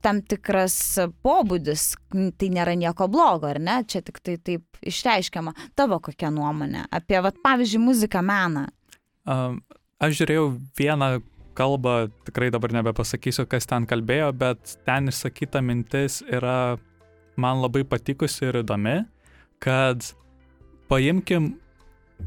[0.03, 0.77] Tam tikras
[1.25, 1.93] pobūdis,
[2.39, 5.55] tai nėra nieko blogo, ar ne, čia tik tai taip išreiškiama.
[5.79, 8.67] Tavo kokia nuomonė apie, vat, pavyzdžiui, muziką meną?
[9.23, 9.61] Um,
[10.03, 11.13] aš žiūrėjau vieną
[11.59, 16.79] kalbą, tikrai dabar nebepasakysiu, kas ten kalbėjo, bet ten išsakyta mintis yra
[17.41, 19.03] man labai patikusi ir įdomi,
[19.63, 20.13] kad
[20.91, 21.55] paimkim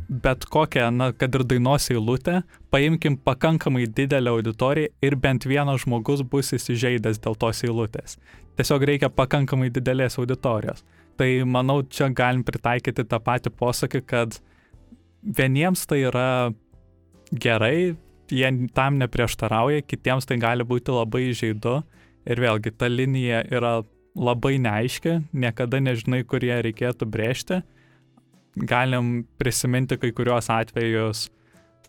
[0.10, 2.41] bet kokią, na, kad ir dainos eilutę,
[2.73, 8.17] paimkim pakankamai didelę auditoriją ir bent vienas žmogus bus įsižeidęs dėl tos eilutės.
[8.55, 10.84] Tiesiog reikia pakankamai didelės auditorijos.
[11.19, 14.39] Tai manau, čia galim pritaikyti tą patį posakį, kad
[15.23, 16.29] vieniems tai yra
[17.31, 17.95] gerai,
[18.31, 21.81] jie tam neprieštarauja, kitiems tai gali būti labai žaidu.
[22.25, 23.77] Ir vėlgi, ta linija yra
[24.15, 27.62] labai neaiški, niekada nežinai, kur ją reikėtų brėžti.
[28.55, 31.29] Galim prisiminti kai kuriuos atvejus.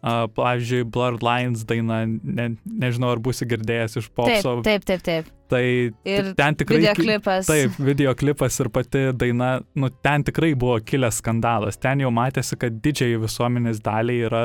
[0.06, 4.52] Uh, pavyzdžiui, Blurred Lines daina, ne, nežinau ar būsi girdėjęs iš Taip, popso.
[4.62, 5.30] taip, taip, taip.
[5.50, 6.78] Tai Ir ten tikrai...
[6.82, 7.48] videoklipas.
[7.48, 11.80] Taip, videoklipas ir pati daina, nu ten tikrai buvo kilęs skandalas.
[11.80, 14.44] Ten jau matėsi, kad didžiai visuomenės daliai yra,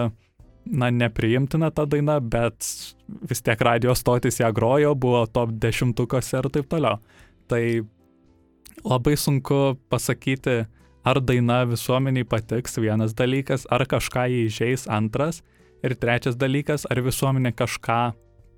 [0.65, 2.65] na, nepriimtina ta daina, bet
[3.29, 7.01] vis tiek radio stotis ją grojo, buvo top dešimtukose ir taip toliau.
[7.51, 7.63] Tai
[8.88, 10.62] labai sunku pasakyti,
[11.03, 15.41] ar daina visuomeniai patiks vienas dalykas, ar kažką jį įžeis antras.
[15.81, 18.01] Ir trečias dalykas, ar visuomenė kažką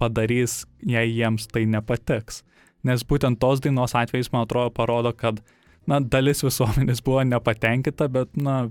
[0.02, 2.42] padarys, jei jiems tai nepatiks.
[2.84, 5.40] Nes būtent tos dainos atvejais, man atrodo, parodo, kad,
[5.88, 8.66] na, dalis visuomenės buvo nepatenkinta, bet, na,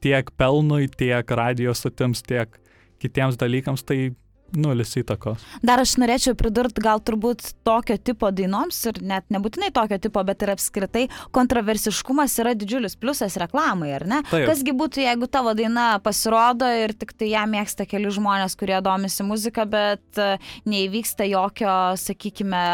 [0.00, 2.54] tiek pelnui, tiek radijos sutims, tiek
[3.02, 4.12] kitiems dalykams tai
[4.56, 5.42] nulis įtakos.
[5.66, 10.44] Dar aš norėčiau pridurti gal turbūt tokio tipo dainoms ir net nebūtinai tokio tipo, bet
[10.44, 14.20] ir apskritai kontroversiškumas yra didžiulis pliusas reklamai, ar ne?
[14.30, 14.48] Taip.
[14.50, 19.26] Kasgi būtų, jeigu tavo daina pasirodo ir tik tai ją mėgsta keli žmonės, kurie domisi
[19.26, 20.36] muzika, bet e,
[20.70, 22.64] neįvyksta jokio, sakykime,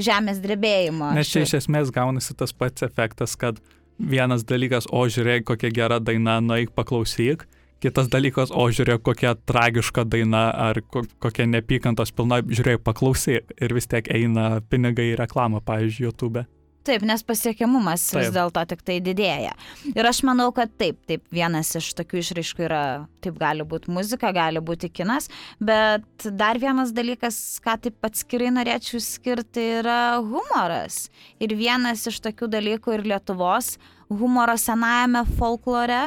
[0.00, 1.12] žemės drebėjimo.
[1.16, 3.60] Nes čia iš esmės gaunasi tas pats efektas, kad
[3.96, 7.46] vienas dalykas, o žiūrėk, kokia gera daina, nueik paklausyk.
[7.84, 13.52] Kitas dalykas, o žiūrėk, kokia tragiška daina ar ko, kokia nepykantos pilna, žiūrėk, paklausyk.
[13.60, 16.46] Ir vis tiek eina pinigai į reklamą, pavyzdžiui, YouTube.
[16.86, 18.34] Taip, nes pasiekiamumas vis Taip.
[18.36, 19.56] dėlto tik tai didėja.
[19.90, 22.82] Ir aš manau, kad taip, taip, vienas iš tokių išraiškų yra,
[23.24, 25.26] taip gali būti muzika, gali būti kinas,
[25.58, 31.08] bet dar vienas dalykas, ką taip atskirai norėčiau skirti, yra humoras.
[31.42, 33.74] Ir vienas iš tokių dalykų ir Lietuvos
[34.06, 36.04] humoro senajame folklore,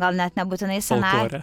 [0.00, 1.42] gal net nebūtinai senajame.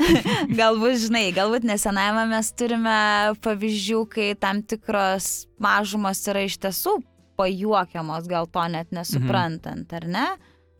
[0.60, 2.98] Galbūt, žinai, galbūt nesenajame mes turime
[3.44, 6.94] pavyzdžių, kai tam tikros mažumos yra iš tiesų
[7.40, 10.24] pajuokiamos, gal to net nesuprantant, ar ne?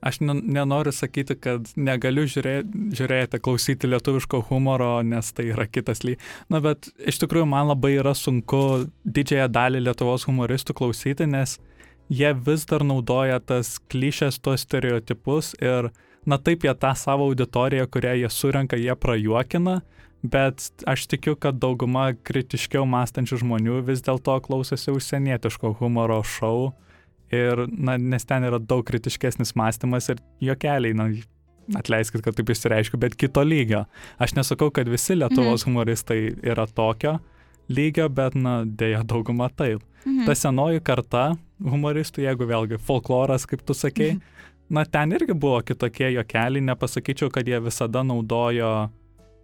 [0.01, 6.01] Aš nen- nenoriu sakyti, kad negaliu žiūrėti, žiūrėti, klausyti lietuviško humoro, nes tai yra kitas
[6.07, 6.20] lyg.
[6.49, 11.59] Na, bet iš tikrųjų man labai yra sunku didžiąją dalį Lietuvos humoristų klausyti, nes
[12.09, 15.92] jie vis dar naudoja tas klišės, tos stereotipus ir,
[16.26, 19.80] na taip, jie tą savo auditoriją, kurią jie surenka, jie prajuokina,
[20.22, 26.72] bet aš tikiu, kad dauguma kritiškiau mąstančių žmonių vis dėlto klausosi užsienietiško humoro šou
[27.33, 31.11] ir, na, nes ten yra daug kritiškesnis mąstymas ir juokeliai, na,
[31.78, 33.85] atleiskit, kad taip išsireiškiu, bet kito lygio.
[34.20, 37.18] Aš nesakau, kad visi Lietuvos humoristai yra tokio
[37.70, 39.85] lygio, bet, na, dėja dauguma taip.
[40.04, 40.24] Mhm.
[40.26, 41.24] Ta senoji karta
[41.61, 44.16] humoristų, jeigu vėlgi folkloras, kaip tu sakei,
[44.70, 48.90] na, ten irgi buvo kitokie juokeliai, nepasakyčiau, kad jie visada naudojo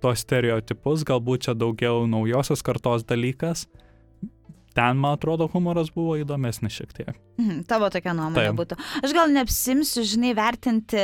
[0.02, 3.66] tos stereotipus, galbūt čia daugiau naujosios kartos dalykas.
[4.76, 7.14] Ten, man atrodo, humoras buvo įdomesnis šiek tiek.
[7.40, 8.58] Mhm, tavo tokia nuomonė Taip.
[8.58, 8.76] būtų.
[9.00, 11.00] Aš gal neapsimsiu, žinai, vertinti,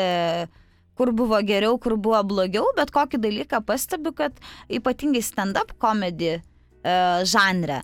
[0.99, 4.37] kur buvo geriau, kur buvo blogiau, bet kokį dalyką pastebiu, kad
[4.69, 6.43] ypatingai stand-up komedy e,
[7.33, 7.81] žanre.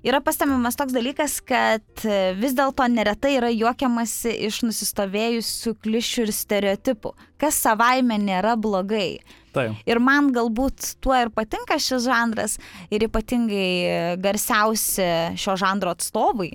[0.00, 6.32] Yra pastebimas toks dalykas, kad e, vis dėlto neretai yra juokiamasi iš nusistovėjusių klišių ir
[6.32, 9.20] stereotipų, kas savaime nėra blogai.
[9.52, 9.76] Taip.
[9.84, 12.56] Ir man galbūt tuo ir patinka šis žanras
[12.88, 15.10] ir ypatingai garsiausi
[15.42, 16.54] šio žanro atstovai,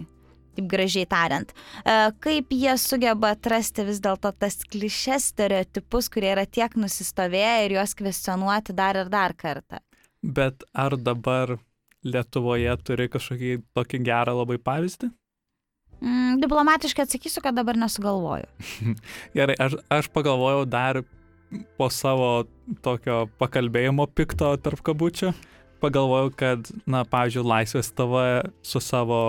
[0.57, 6.47] taip gražiai tariant, e, kaip jie sugeba atrasti vis dėlto tas klišes stereotipus, kurie yra
[6.49, 9.83] tiek nusistovėję ir juos kvestionuoti dar ir dar kartą.
[10.25, 11.59] Bet ar dabar
[12.05, 15.09] Lietuvoje turi kažkokį tokį gerą labai pavyzdį?
[16.03, 18.47] Mm, diplomatiškai atsakysiu, kad dabar nesugalvoju.
[19.37, 21.01] Gerai, aš, aš pagalvojau dar
[21.79, 22.45] po savo
[22.83, 25.31] tokio pakalbėjimo pikto tarp kabučių,
[25.83, 28.23] pagalvojau, kad, na, pavyzdžiui, Laisvės TV
[28.65, 29.19] su savo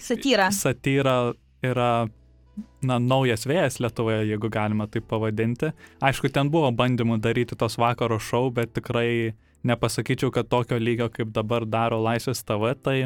[0.00, 0.50] Satyra.
[0.54, 1.32] satyra
[1.64, 2.08] yra,
[2.84, 5.72] na, naujas vėjas Lietuvoje, jeigu galima taip pavadinti.
[6.04, 9.32] Aišku, ten buvo bandymų daryti tos vakaro šou, bet tikrai
[9.66, 12.96] nepasakyčiau, kad tokio lygio, kaip dabar daro Laisvės TV, tai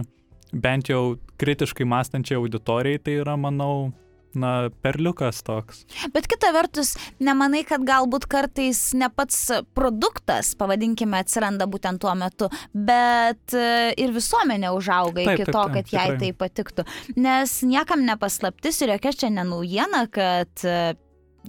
[0.55, 3.93] bent jau kritiškai mąstančiai auditorijai tai yra, manau,
[4.39, 5.85] na, perliukas toks.
[6.15, 9.39] Bet kita vertus, nemanai, kad galbūt kartais ne pats
[9.77, 15.65] produktas, pavadinkime, atsiranda būtent tuo metu, bet e, ir visuomenė užauga Taip, iki taip, to,
[15.65, 16.21] taip, kad jai tikrai.
[16.23, 16.87] tai patiktų.
[17.25, 20.79] Nes niekam nepaslaptis ir jokia čia nenaujiena, kad e,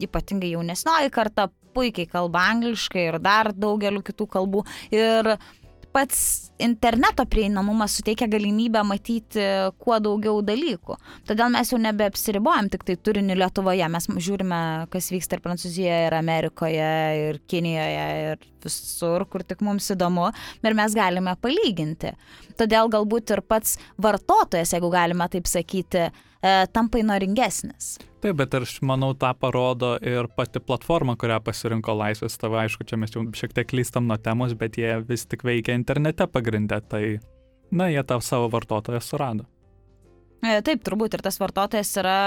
[0.05, 4.65] ypatingai jaunesnioji karta puikiai kalba angliškai ir dar daugeliu kitų kalbų.
[4.95, 5.35] Ir
[5.95, 9.43] pats interneto prieinamumas suteikia galimybę matyti
[9.79, 10.97] kuo daugiau dalykų.
[11.27, 14.59] Todėl mes jau nebeapsiribojam tik tai turiniu Lietuvoje, mes žiūrime,
[14.91, 16.89] kas vyksta ir Prancūzijoje, ir Amerikoje,
[17.21, 20.27] ir Kinijoje, ir visur, kur tik mums įdomu,
[20.65, 22.11] ir mes galime palyginti.
[22.59, 27.95] Todėl galbūt ir pats vartotojas, jeigu galime taip sakyti, e, tampa įnoringesnis.
[28.25, 32.57] Taip, bet aš manau, tą parodo ir pati platforma, kurią pasirinko Laisvės TV.
[32.63, 36.25] Aišku, čia mes jau šiek tiek klystam nuo temos, bet jie vis tik veikia internete
[36.25, 37.01] pagrindę, tai,
[37.69, 39.45] na, jie tą savo vartotoją surado.
[40.41, 42.17] E, Taip, turbūt ir tas vartotojas yra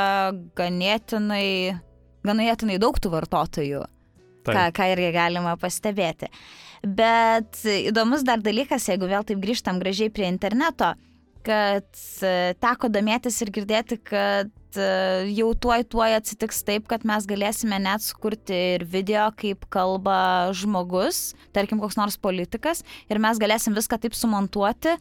[0.60, 1.74] ganėtinai,
[2.30, 3.82] ganėtinai daug tų vartotojų.
[4.46, 6.30] ką, Taip, ką irgi galima pastebėti.
[6.86, 10.94] Bet įdomus dar dalykas, jeigu vėl taip grįžtam gražiai prie interneto,
[11.42, 11.90] kad
[12.22, 18.02] e, teko domėtis ir girdėti, kad jau tuoj tuoj atsitiks taip, kad mes galėsime net
[18.04, 24.14] sukurti ir video, kaip kalba žmogus, tarkim koks nors politikas, ir mes galėsim viską taip
[24.18, 24.96] sumontuoti,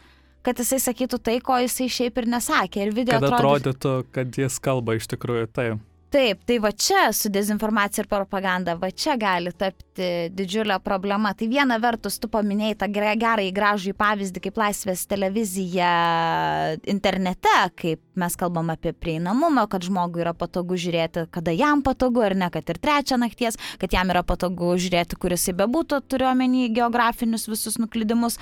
[0.47, 2.86] kad jisai sakytų tai, ko jisai šiaip ir nesakė.
[2.88, 5.80] Ir video kad atrodytų- atrodytų, kad jis kalba iš tikrųjų, taip.
[6.08, 11.34] Taip, tai va čia su dezinformacija ir propaganda, va čia gali tapti didžiulė problema.
[11.36, 15.89] Tai viena vertus, tu paminėjai tą gerą įgražų pavyzdį, kaip laisvės televizija
[16.88, 22.38] internete, kaip mes kalbam apie prieinamumą, kad žmogui yra patogu žiūrėti, kada jam patogu, ar
[22.39, 26.70] ne, kad ir trečią nakties, kad jam yra patogu žiūrėti, kuris jisai bebūtų, turiu omeny
[26.72, 28.39] geografinius visus nuklydimus.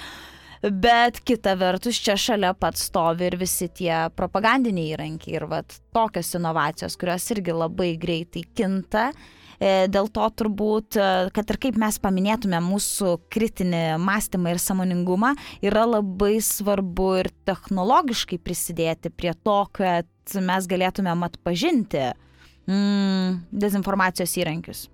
[0.72, 6.32] Bet kita vertus, čia šalia pat stovi ir visi tie propagandiniai įrankiai ir vat, tokios
[6.40, 9.12] inovacijos, kurios irgi labai greitai kinta.
[9.60, 15.36] E, Dėl to turbūt, e, kad ir kaip mes paminėtume mūsų kritinį mąstymą ir samoningumą,
[15.62, 20.10] yra labai svarbu ir technologiškai prisidėti prie to, kad
[20.42, 22.08] mes galėtumėm atpažinti
[22.66, 24.88] mm, dezinformacijos įrankius.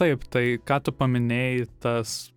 [0.00, 2.30] Taip, tai ką tu paminėjai, tas,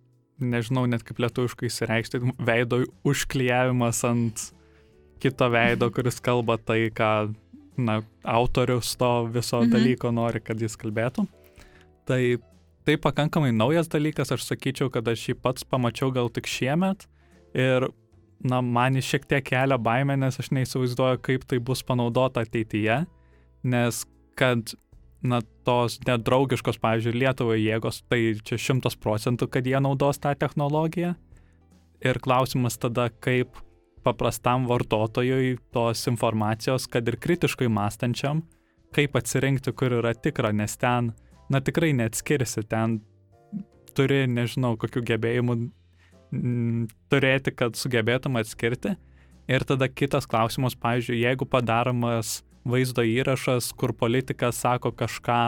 [0.50, 4.50] nežinau net kaip lietuviškai įsireikšti, veido užklijavimas ant
[5.22, 7.34] kito veido, kuris kalba tai, ką
[7.76, 9.72] na, autorius to viso Mhm.
[9.72, 11.26] dalyko nori, kad jis kalbėtų.
[12.06, 12.36] Tai
[12.84, 17.06] tai pakankamai naujas dalykas, aš sakyčiau, kad aš jį pats pamačiau gal tik šiemet
[17.54, 17.88] ir,
[18.44, 23.06] na, man jis šiek tiek kelia baimę, nes aš neįsivaizduoju, kaip tai bus panaudota ateityje,
[23.64, 24.04] nes
[24.36, 24.74] kad
[25.24, 31.14] na, tos nedraugiškos, pavyzdžiui, Lietuvoje jėgos, tai čia šimtas procentų, kad jie naudos tą technologiją.
[32.04, 33.56] Ir klausimas tada, kaip
[34.04, 38.42] paprastam vartotojui tos informacijos, kad ir kritiškai mąstančiam,
[38.94, 41.14] kaip atsirinkti, kur yra tikra, nes ten,
[41.48, 43.00] na tikrai neatskirsi, ten
[43.96, 48.96] turi, nežinau, kokių gebėjimų mm, turėti, kad sugebėtum atskirti.
[49.48, 55.42] Ir tada kitas klausimas, pavyzdžiui, jeigu padaromas vaizdo įrašas, kur politikas sako kažką,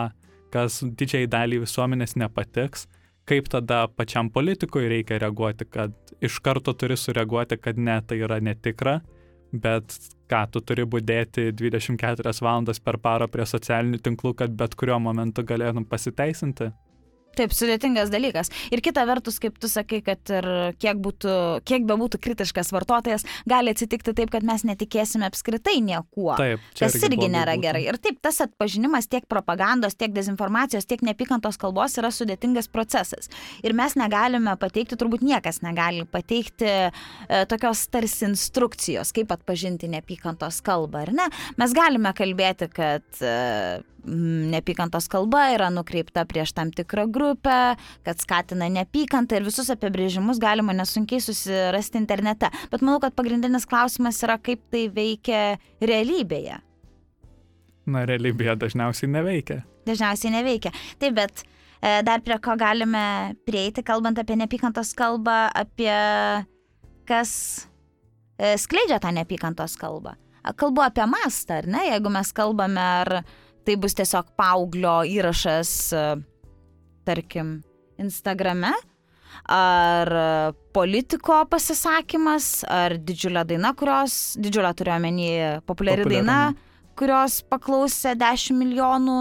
[0.52, 2.86] kas didžiai daliai visuomenės nepatiks,
[3.26, 5.94] kaip tada pačiam politikui reikia reaguoti, kad
[6.24, 9.00] iš karto turi sureaguoti, kad ne, tai yra netikra,
[9.52, 9.96] bet
[10.30, 15.44] ką tu turi būdėti 24 valandas per parą prie socialinių tinklų, kad bet kuriuo momentu
[15.46, 16.70] galėtum pasiteisinti.
[17.36, 18.48] Taip, sudėtingas dalykas.
[18.72, 20.46] Ir kita vertus, kaip tu sakai, kad ir
[20.80, 21.34] kiek, būtų,
[21.68, 26.32] kiek be būtų kritiškas vartotojas, gali atsitikti taip, kad mes netikėsime apskritai niekuo.
[26.38, 27.64] Taip, tas irgi, irgi nėra būtų.
[27.66, 27.82] gerai.
[27.90, 33.28] Ir taip, tas atpažinimas tiek propagandos, tiek dezinformacijos, tiek nepykantos kalbos yra sudėtingas procesas.
[33.66, 40.62] Ir mes negalime pateikti, turbūt niekas negali pateikti e, tokios tarsi instrukcijos, kaip atpažinti nepykantos
[40.64, 41.28] kalbą, ar ne?
[41.60, 43.36] Mes galime kalbėti, kad e,
[44.06, 47.76] nepykantos kalba yra nukreipta prieš tam tikrą grupę,
[48.06, 52.50] kad skatina nepykantą ir visus apibrėžimus galima nesunkiai susirasti internete.
[52.72, 55.42] Bet manau, kad pagrindinis klausimas yra, kaip tai veikia
[55.82, 56.60] realybėje.
[57.86, 59.60] Na, realybėje dažniausiai neveikia.
[59.86, 60.72] Dažniausiai neveikia.
[60.98, 65.94] Taip, bet e, dar prie ko galime prieiti, kalbant apie nepykantos kalbą, apie
[67.06, 67.32] kas
[68.38, 70.16] e, skleidžia tą nepykantos kalbą.
[70.58, 71.88] Kalbu apie mastą, ar ne?
[71.88, 73.12] Jeigu mes kalbame, ar
[73.66, 76.04] tai bus tiesiog paauglio įrašas, e,
[77.06, 77.58] tarkim,
[78.02, 78.72] Instagrame,
[79.48, 80.10] ar
[80.76, 85.28] politiko pasisakymas, ar didžiulė daina, kurios, didžiulė turiuomenį,
[85.68, 86.40] populiari daina,
[86.96, 89.16] kurios paklausė 10 milijonų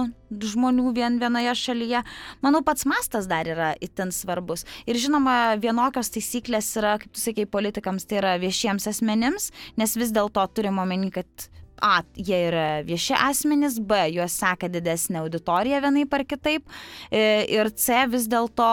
[0.51, 2.01] žmonių vien vienoje šalyje.
[2.43, 4.65] Manau, pats mastas dar yra itin svarbus.
[4.87, 10.15] Ir žinoma, vienokios taisyklės yra, kaip tu sakei, politikams, tai yra viešiems asmenims, nes vis
[10.15, 11.49] dėlto turime omeny, kad
[11.84, 16.69] A, jie yra vieši asmenys, B, juos seka didesnė auditorija vienaip ar kitaip.
[17.11, 18.67] E, ir C, vis dėlto,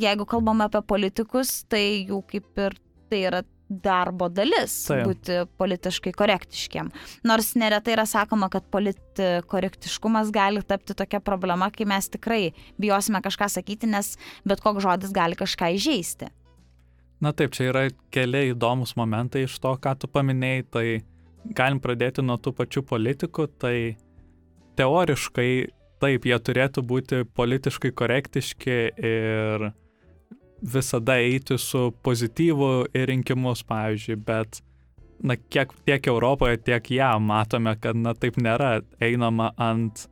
[0.00, 2.78] jeigu kalbame apie politikus, tai jų kaip ir
[3.10, 5.04] tai yra darbo dalis Taip.
[5.06, 6.90] būti politiškai korektiškiam.
[7.26, 12.50] Nors neretai yra sakoma, kad politkorektiškumas gali tapti tokia problema, kai mes tikrai
[12.82, 16.30] bijosime kažką sakyti, nes bet koks žodis gali kažką įžeisti.
[17.20, 20.62] Na taip, čia yra keli įdomus momentai iš to, ką tu paminėjai.
[20.72, 20.84] Tai
[21.44, 23.74] galim pradėti nuo tų pačių politikų, tai
[24.78, 25.50] teoriškai
[26.00, 29.70] taip, jie turėtų būti politiškai korektiški ir
[30.60, 34.60] visada eiti su pozityvu į rinkimus, pavyzdžiui, bet
[35.24, 40.06] na, kiek, tiek Europoje, tiek ją matome, kad na taip nėra, einama ant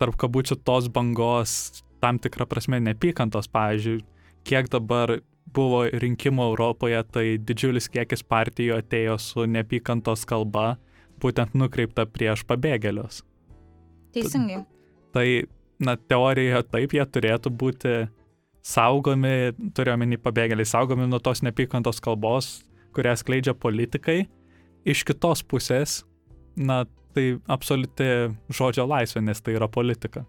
[0.00, 4.00] tarp kabučių tos bangos tam tikrą prasme nepykantos, pavyzdžiui,
[4.48, 5.20] kiek dabar
[5.52, 10.76] buvo rinkimų Europoje, tai didžiulis kiekis partijų atėjo su nepykantos kalba,
[11.22, 13.22] būtent nukreipta prieš pabėgėlius.
[14.14, 14.62] Teisingai.
[15.12, 15.26] Tai,
[15.82, 17.94] na, teorijoje taip jie turėtų būti
[18.62, 22.52] saugomi, turiuomenį pabėgėliai, saugomi nuo tos nepykantos kalbos,
[22.96, 24.22] kurią skleidžia politikai.
[24.88, 26.02] Iš kitos pusės,
[26.56, 26.82] na,
[27.14, 30.24] tai absoliuti žodžio laisvė, nes tai yra politika.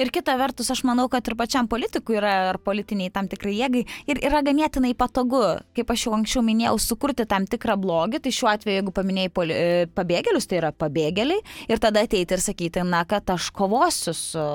[0.00, 3.84] Ir kita vertus, aš manau, kad ir pačiam politikui yra, ar politiniai tam tikrai jėgai,
[4.10, 5.42] ir yra ganėtinai patogu,
[5.76, 9.54] kaip aš jau anksčiau minėjau, sukurti tam tikrą blogį, tai šiuo atveju, jeigu paminėjai poli,
[9.54, 11.40] e, pabėgėlius, tai yra pabėgėliai,
[11.70, 14.46] ir tada ateiti ir sakyti, na, kad aš kovosiu su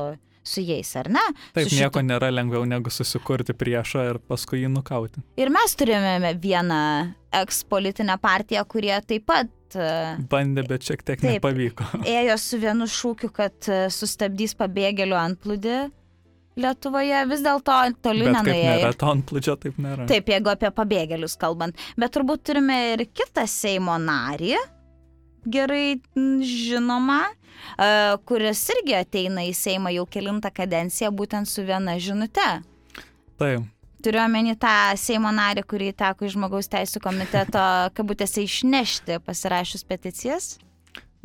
[0.46, 1.24] su jais, ar ne?
[1.56, 1.82] Taip, šitu...
[1.82, 5.24] nieko nėra lengviau negu susikurti priešą ir paskui jį nukauti.
[5.42, 6.82] Ir mes turėjome vieną
[7.42, 9.92] ekspolitinę partiją, kurie taip pat E,
[10.32, 11.88] Bandė, bet šiek tiek taip, nepavyko.
[12.18, 15.78] Ėjo su vienu šūkiu, kad e, sustabdys pabėgėlių antplūdį.
[16.56, 18.76] Lietuvoje vis dėlto toli nenuėjo.
[18.80, 20.06] Nėra to antplūdžio, taip nėra.
[20.08, 21.82] Taip, jeigu apie pabėgėlius kalbant.
[22.00, 24.54] Bet turbūt turime ir kitą Seimo narį,
[25.52, 27.90] gerai žinomą, e,
[28.30, 32.48] kuris irgi ateina į Seimą jau kilintą kadenciją būtent su viena žinute.
[33.36, 33.68] Taip.
[34.06, 34.70] Turiu omeny tą
[35.02, 37.62] Seimo narį, kurį teko iš žmogaus teisų komiteto,
[37.98, 40.50] kabutėse, išnešti pasirašius peticijas.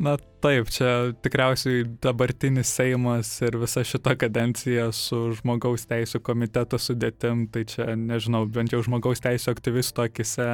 [0.01, 7.45] Na taip, čia tikriausiai dabartinis Seimas ir visa šita kadencija su žmogaus teisų komiteto sudėtim,
[7.53, 10.49] tai čia, nežinau, bent jau žmogaus teisų aktyvisto akise,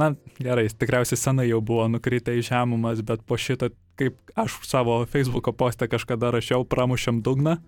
[0.00, 3.68] na gerai, tikriausiai senai jau buvo nukritę į žemumas, bet po šito,
[4.00, 7.58] kaip aš savo Facebook'o postę kažkada rašiau, pramušėm dugną,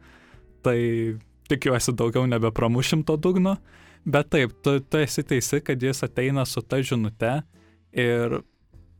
[0.64, 0.79] tai
[1.51, 3.57] tikiuosi daugiau nebepramušim to dugno,
[4.05, 7.41] bet taip, tu, tu esi teisi, kad jis ateina su ta žinute
[7.97, 8.41] ir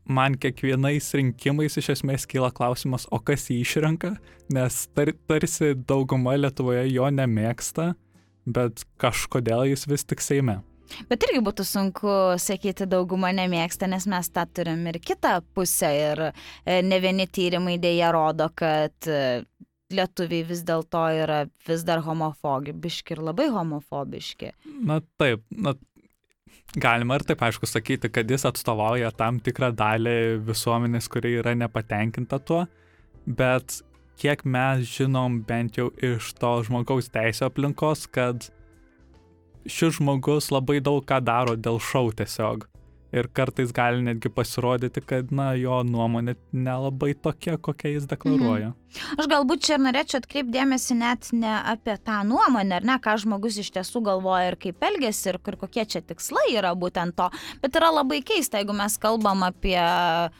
[0.07, 4.15] man kiekvienais rinkimais iš esmės kyla klausimas, o kas jį išrenka,
[4.53, 7.91] nes tar, tarsi dauguma Lietuvoje jo nemėgsta,
[8.47, 10.61] bet kažkodėl jis vis tik Seime.
[11.09, 16.21] Bet irgi būtų sunku sakyti, dauguma nemėgsta, nes mes tą turim ir kitą pusę ir
[16.29, 16.31] e,
[16.83, 19.43] ne vieni tyrimai dėja rodo, kad e,
[19.93, 24.51] lietuviai vis dėlto yra vis dar homofobiški ir labai homofobiški.
[24.87, 25.73] Na taip, na,
[26.75, 30.17] galima ir taip aišku sakyti, kad jis atstovauja tam tikrą dalį
[30.47, 32.65] visuomenės, kuri yra nepatenkinta tuo,
[33.25, 33.79] bet
[34.19, 38.49] kiek mes žinom bent jau iš to žmogaus teisė aplinkos, kad
[39.67, 42.67] šis žmogus labai daug ką daro dėl šau tiesiog.
[43.15, 48.73] Ir kartais gali netgi pasirodyti, kad, na, jo nuomonė nelabai tokia, kokia jis deklaruoja.
[48.73, 49.19] Mhm.
[49.21, 53.71] Aš galbūt čia norėčiau atkreipdėmėsi net ne apie tą nuomonę, ar ne, ką žmogus iš
[53.77, 57.29] tiesų galvoja ir kaip elgesi ir, ir kokie čia tikslai yra būtent to,
[57.63, 60.31] bet yra labai keista, jeigu mes kalbam apie uh,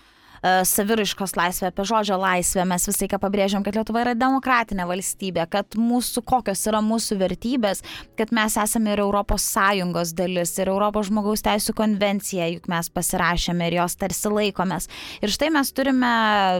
[0.43, 2.65] saviraiškos laisvę, apie žodžio laisvę.
[2.69, 7.83] Mes visą laiką pabrėžiam, kad Lietuva yra demokratinė valstybė, kad mūsų kokios yra mūsų vertybės,
[8.19, 13.79] kad mes esame ir ES dalis, ir Europos žmogaus teisų konvencija, juk mes pasirašėme ir
[13.79, 14.89] jos tarsi laikomės.
[15.21, 16.13] Ir štai mes turime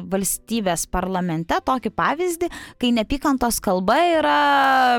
[0.10, 2.52] valstybės parlamente tokį pavyzdį,
[2.82, 4.40] kai nepykantos kalba yra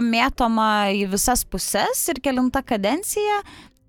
[0.05, 3.43] mėtoma į visas puses ir kelinta kadencija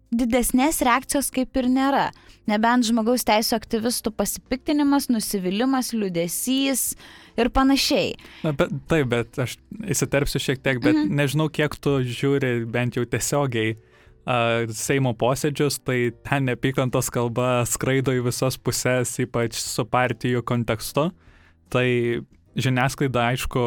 [0.09, 2.09] didesnės reakcijos kaip ir nėra.
[2.49, 6.93] Nebent žmogaus teisų aktyvistų pasipiktinimas, nusivylimas, liudesys
[7.39, 8.15] ir panašiai.
[8.45, 11.13] Na, bet, taip, bet aš įsiterpsiu šiek tiek, bet mhm.
[11.19, 13.77] nežinau, kiek tu žiūri bent jau tiesiogiai
[14.77, 21.07] Seimo posėdžius, tai ten nepykantos kalba skraido į visas puses, ypač su partijų kontekstu.
[21.73, 21.87] Tai
[22.59, 23.63] žiniasklaida, aišku,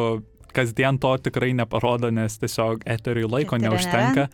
[0.55, 4.27] kasdien to tikrai neparodo, nes tiesiog eteriui laiko Eterė neužtenka,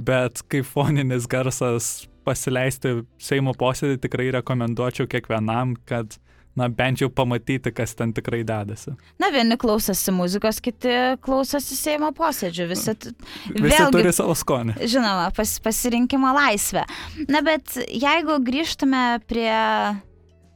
[0.00, 6.18] bet kaip foninis garsas pasileisti Seimo posėdį tikrai rekomenduočiau kiekvienam, kad
[6.56, 8.94] na bent jau pamatyti, kas ten tikrai dedasi.
[9.20, 12.68] Na, vieni klausosi muzikos, kiti klausosi Seimo posėdžių.
[12.70, 14.78] Visi, Visi vėlgi, turi savo skonį.
[14.80, 16.86] Žinoma, pas, pasirinkimo laisvę.
[17.28, 19.52] Na, bet jeigu grįžtume prie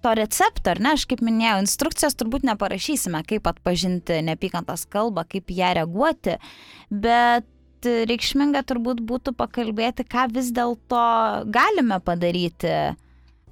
[0.01, 5.53] to recepto, ar ne, aš kaip minėjau, instrukcijos turbūt neparašysime, kaip atpažinti neapykantos kalbą, kaip
[5.53, 6.39] ją reaguoti,
[6.89, 7.45] bet
[7.87, 11.03] reikšminga turbūt būtų pakalbėti, ką vis dėlto
[11.53, 12.75] galime padaryti,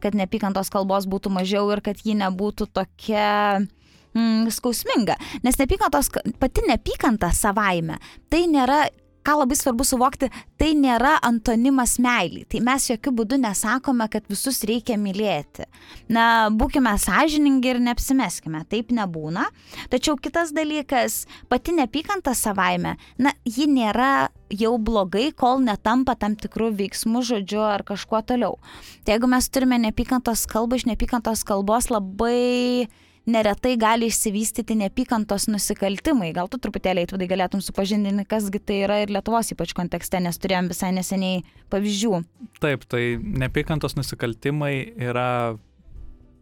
[0.02, 5.18] kad neapykantos kalbos būtų mažiau ir kad ji nebūtų tokia mm, skausminga.
[5.46, 7.98] Nes neapykantos, pati neapykanta savaime,
[8.30, 8.86] tai nėra
[9.26, 10.28] ką labai svarbu suvokti,
[10.60, 12.46] tai nėra antonimas meiliai.
[12.48, 15.66] Tai mes jokių būdų nesakome, kad visus reikia mylėti.
[16.12, 19.48] Na, būkime sąžiningi ir neapsimeskime, taip nebūna.
[19.92, 26.70] Tačiau kitas dalykas, pati nepykanta savaime, na, ji nėra jau blogai, kol netampa tam tikrų
[26.78, 28.56] veiksmų žodžiu ar kažkuo toliau.
[29.04, 32.88] Tai jeigu mes turime nepykantos kalbą, iš nepykantos kalbos labai
[33.28, 36.30] neretai gali išsivystyti nepykantos nusikaltimai.
[36.36, 40.70] Gal tu truputėlį atvadai galėtum supažindinti, kasgi tai yra ir Lietuvos ypač kontekste, nes turėjom
[40.72, 42.22] visai neseniai pavyzdžių.
[42.64, 44.74] Taip, tai nepykantos nusikaltimai
[45.10, 45.58] yra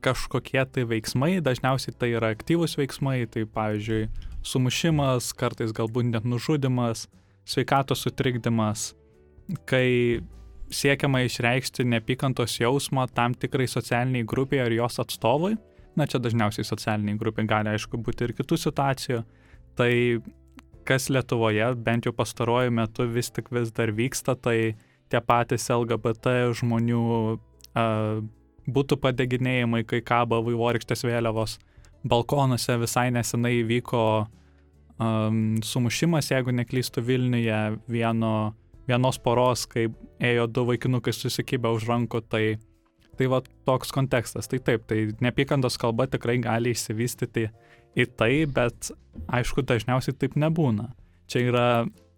[0.06, 4.06] kažkokie tai veiksmai, dažniausiai tai yra aktyvūs veiksmai, tai pavyzdžiui
[4.46, 7.08] sumušimas, kartais galbūt net nužudimas,
[7.48, 8.92] sveikatos sutrikdymas,
[9.66, 10.22] kai
[10.70, 15.56] siekiama išreikšti nepykantos jausmą tam tikrai socialiniai grupiai ar jos atstovui
[15.96, 19.22] Na, čia dažniausiai socialiniai grupiai gali, aišku, būti ir kitų situacijų.
[19.76, 19.92] Tai
[20.86, 24.76] kas Lietuvoje, bent jau pastaruoju metu vis tik vis dar vyksta, tai
[25.10, 28.20] tie patys LGBT žmonių uh,
[28.66, 31.58] būtų padeginėjimai, kai kabo vaivorykštės vėliavos.
[32.06, 34.02] Balkonuose visai nesenai vyko
[35.00, 38.32] um, sumušimas, jeigu neklystų Vilniuje, vieno,
[38.86, 39.88] vienos poros, kai
[40.22, 42.44] ėjo du vaikinukai susikibę už rankų, tai
[43.16, 44.48] Tai va toks kontekstas.
[44.50, 47.48] Tai taip, tai neapykantos kalba tikrai gali išsivystyti
[47.96, 48.90] į tai, bet
[49.32, 50.90] aišku, dažniausiai taip nebūna.
[51.32, 51.68] Čia yra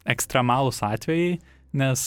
[0.09, 1.39] ekstremalūs atvejai,
[1.79, 2.05] nes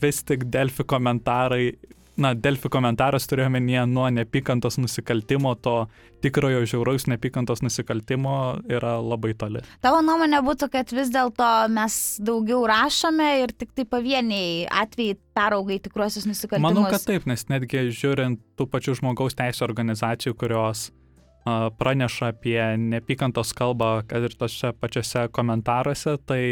[0.00, 1.74] vis tik Delfi komentarai
[2.20, 5.74] na, Delfi komentaras turiuomenyje nuo nepykantos nusikaltimo, to
[6.20, 8.34] tikrojo žiauraus nepykantos nusikaltimo
[8.68, 9.64] yra labai toli.
[9.84, 15.76] Tavo nuomonė būtų, kad vis dėlto mes daugiau rašome ir tik tai pavieniai atvejai perauga
[15.76, 16.68] į tikruosius nusikaltimus?
[16.68, 22.60] Manau, kad taip, nes netgi žiūrint tų pačių žmogaus teisų organizacijų, kurios uh, praneša apie
[22.76, 26.42] nepykantos kalbą, kad ir tose pačiose komentaruose, tai,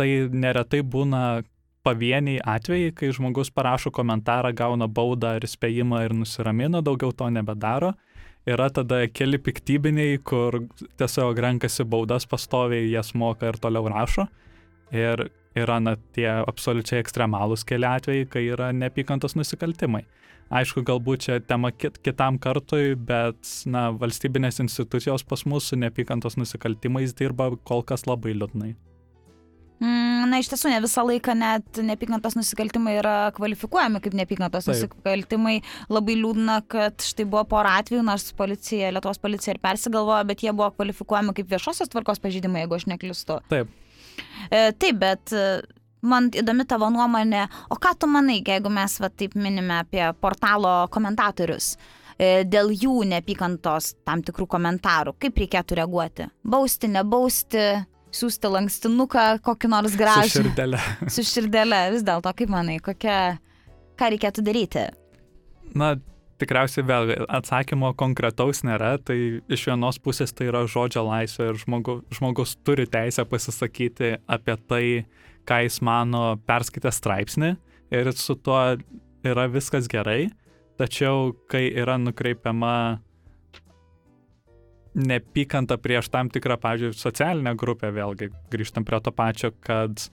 [0.00, 1.42] tai neretai būna
[1.86, 7.94] pavieniai atvejai, kai žmogus parašo komentarą, gauna baudą ar įspėjimą ir nusiramina, daugiau to nebedaro.
[8.48, 10.62] Yra tada keli piktybiniai, kur
[11.00, 14.26] tiesiog renkasi baudas pastoviai, jas moka ir toliau rašo.
[14.96, 15.28] Ir
[15.58, 20.06] yra na, tie absoliučiai ekstremalūs keli atvejai, kai yra nepykantos nusikaltimai.
[20.50, 23.38] Aišku, galbūt čia tema kit, kitam kartui, bet
[23.70, 28.74] na, valstybinės institucijos pas mus su nepykantos nusikaltimais dirba kol kas labai liūdnai.
[29.80, 34.74] Mm, na, iš tiesų, ne visą laiką net nepykantos nusikaltimai yra kvalifikuojami kaip nepykantos Taip.
[34.74, 35.54] nusikaltimai.
[35.88, 40.52] Labai liūdna, kad štai buvo pora atvejų, nors policija, Lietuvos policija ir persigalvojo, bet jie
[40.52, 43.38] buvo kvalifikuojami kaip viešosios tvarkos pažydimai, jeigu aš neklistu.
[43.48, 43.72] Taip.
[44.50, 45.46] E, taip, bet e,
[46.04, 50.74] man įdomi tavo nuomonė, o ką tu manai, jeigu mes va, taip minime apie portalo
[50.92, 51.72] komentatorius?
[52.20, 56.28] E, dėl jų nepykantos tam tikrų komentarų, kaip reikėtų reaguoti?
[56.44, 57.64] Bausti, nebausti,
[58.14, 60.28] siūsti lankstinuką kokį nors gražų.
[60.30, 60.82] Su širdelė.
[61.16, 63.16] Su širdelė, vis dėlto, kaip manai, kokia,
[64.00, 64.86] ką reikėtų daryti?
[65.78, 65.94] Na,
[66.40, 72.00] tikriausiai vėl atsakymo konkretaus nėra, tai iš vienos pusės tai yra žodžio laisvė ir žmogu,
[72.14, 74.84] žmogus turi teisę pasisakyti apie tai,
[75.48, 77.54] ką jis mano perskaitę straipsnį
[77.96, 78.60] ir su tuo
[79.26, 80.30] yra viskas gerai,
[80.80, 83.00] tačiau kai yra nukreipiama
[84.94, 90.08] nepykanta prieš tam tikrą, pavyzdžiui, socialinę grupę, vėlgi grįžtam prie to pačio, kad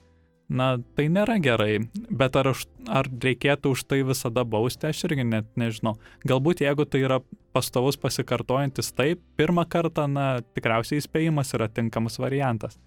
[0.48, 5.26] na, tai nėra gerai, bet ar, už, ar reikėtų už tai visada bausti, aš irgi
[5.28, 5.96] net nežinau.
[6.28, 7.20] Galbūt jeigu tai yra
[7.56, 12.78] pastovus pasikartojantis taip, pirmą kartą, na, tikriausiai įspėjimas yra tinkamas variantas.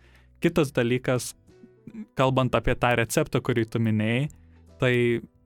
[0.41, 1.33] Kitas dalykas,
[2.17, 4.31] kalbant apie tą receptą, kurį tu minėjai,
[4.81, 4.93] tai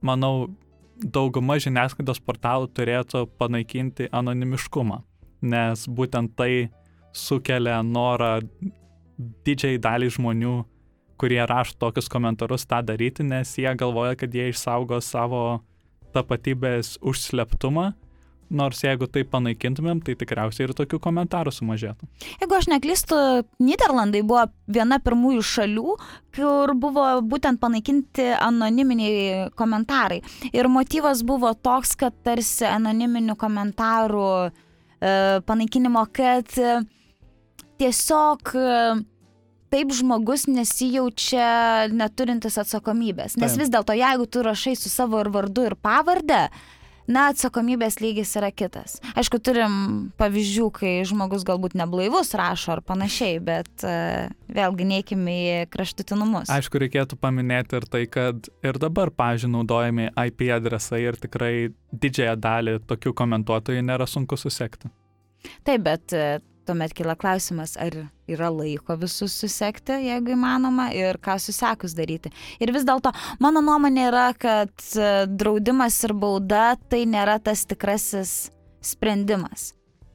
[0.05, 0.47] manau,
[0.95, 5.01] dauguma žiniasklaidos portalų turėtų panaikinti anonimiškumą,
[5.45, 6.67] nes būtent tai
[7.15, 8.39] sukelia norą
[9.45, 10.55] didžiai daliai žmonių
[11.17, 15.61] kurie rašo tokius komentarus tą daryti, nes jie galvoja, kad jie išsaugo savo
[16.15, 17.93] tapatybės užsleptumą.
[18.55, 22.05] Nors jeigu tai panaikintumėm, tai tikriausiai ir tokių komentarų sumažėtų.
[22.43, 23.17] Jeigu aš neklystu,
[23.57, 25.95] Niderlandai buvo viena pirmųjų šalių,
[26.37, 30.21] kur buvo būtent panaikinti anoniminiai komentarai.
[30.53, 34.29] Ir motyvas buvo toks, kad tarsi anoniminių komentarų
[35.45, 36.77] panaikinimo, kad e,
[37.81, 38.77] tiesiog e,
[39.73, 41.49] taip žmogus nesijaučia
[41.91, 43.35] neturintis atsakomybės.
[43.39, 43.61] Nes taip.
[43.63, 46.47] vis dėlto, jeigu tu rašai su savo ir vardu ir pavardę,
[47.11, 48.97] na, atsakomybės lygis yra kitas.
[49.17, 49.75] Aišku, turim
[50.19, 56.51] pavyzdžių, kai žmogus galbūt neblaivus rašo ar panašiai, bet uh, vėlgi neikime į kraštutinumus.
[56.53, 62.35] Aišku, reikėtų paminėti ir tai, kad ir dabar, pažiūrėjau, naudojami IP adresai ir tikrai didžiąją
[62.41, 64.89] dalį tokių komentuotojų nėra sunku susekti.
[65.67, 67.93] Taip, bet uh, tuomet kyla klausimas, ar
[68.29, 72.31] yra laiko visus susekti, jeigu įmanoma, ir ką susekus daryti.
[72.59, 73.13] Ir vis dėlto
[73.43, 78.35] mano nuomonė yra, kad e, draudimas ir bauda tai nėra tas tikrasis
[78.85, 79.73] sprendimas.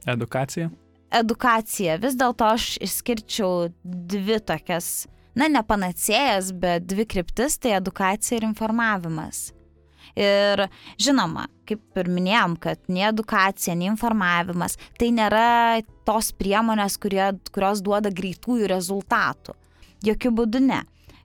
[0.09, 0.71] Edukacija?
[1.11, 1.97] Edukacija.
[2.01, 8.47] Vis dėlto aš išskirčiau dvi tokias, na, ne panacėjas, bet dvi kryptis- tai edukacija ir
[8.47, 9.51] informavimas.
[10.17, 10.65] Ir
[10.99, 17.23] žinoma, kaip ir minėjom, kad nei edukacija, nei informavimas tai nėra tos priemonės, kurie,
[17.53, 19.55] kurios duoda greitųjų rezultatų.
[20.05, 20.81] Jokių būdų ne.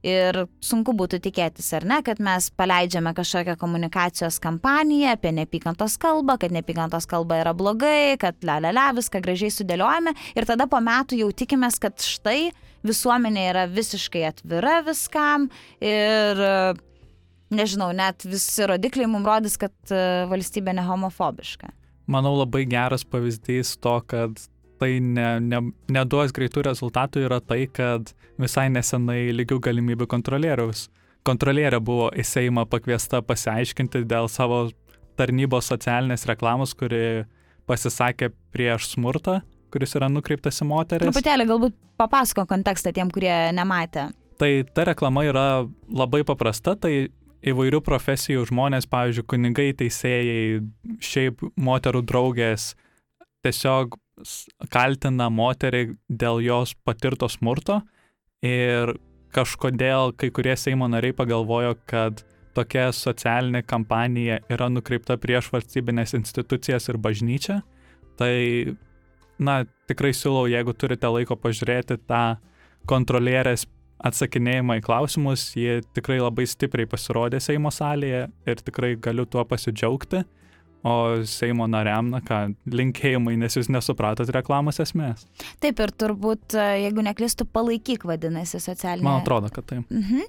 [0.06, 6.36] Ir sunku būtų tikėtis, ar ne, kad mes paleidžiame kažkokią komunikacijos kampaniją apie neapykantos kalbą,
[6.38, 10.78] kad neapykantos kalba yra blogai, kad le, le, le, viską gražiai sudėliojame ir tada po
[10.84, 12.52] metų jau tikimės, kad štai
[12.86, 15.48] visuomenė yra visiškai atvira viskam
[15.82, 16.44] ir
[17.50, 21.70] nežinau, net visi rodikliai mums rodys, kad e, valstybė nehomofobiška.
[22.10, 24.38] Manau, labai geras pavyzdys to, kad
[24.80, 25.60] tai ne, ne,
[25.92, 30.86] neduos greitų rezultatų yra tai, kad visai nesenai lygių galimybių kontrolieriaus.
[31.26, 34.68] Kontrolierė buvo į Seimą pakviesta pasiaiškinti dėl savo
[35.18, 37.24] tarnybos socialinės reklamos, kuri
[37.66, 39.40] pasisakė prieš smurtą,
[39.74, 41.08] kuris yra nukreiptas į moteris.
[41.08, 44.10] Truputėlį galbūt papasako kontekstą tiem, kurie nematė.
[44.36, 45.46] Tai ta reklama yra
[45.88, 47.08] labai paprasta, tai
[47.46, 50.60] įvairių profesijų žmonės, pavyzdžiui, kunigai, teisėjai,
[51.04, 52.74] šiaip moterų draugės,
[53.46, 53.96] tiesiog
[54.72, 57.80] kaltina moterį dėl jos patirto smurto
[58.44, 58.96] ir
[59.36, 62.22] kažkodėl kai kurie Seimo nariai pagalvojo, kad
[62.56, 67.60] tokia socialinė kampanija yra nukreipta prieš valstybinės institucijas ir bažnyčią.
[68.16, 68.34] Tai,
[69.36, 69.58] na,
[69.90, 72.38] tikrai siūlau, jeigu turite laiko pažiūrėti tą
[72.88, 73.66] kontrolierės
[74.06, 80.24] atsakinėjimą į klausimus, jie tikrai labai stipriai pasirodė Seimo salėje ir tikrai galiu tuo pasidžiaugti.
[80.86, 85.24] O Seimo nariam, na ką, linkėjimai, nes jūs nesupratot reklamos esmės.
[85.62, 89.06] Taip ir turbūt, e, jeigu neklistų, palaikyk vadinasi socialinė.
[89.08, 89.90] Man atrodo, kad taip.
[89.90, 90.22] Mhm.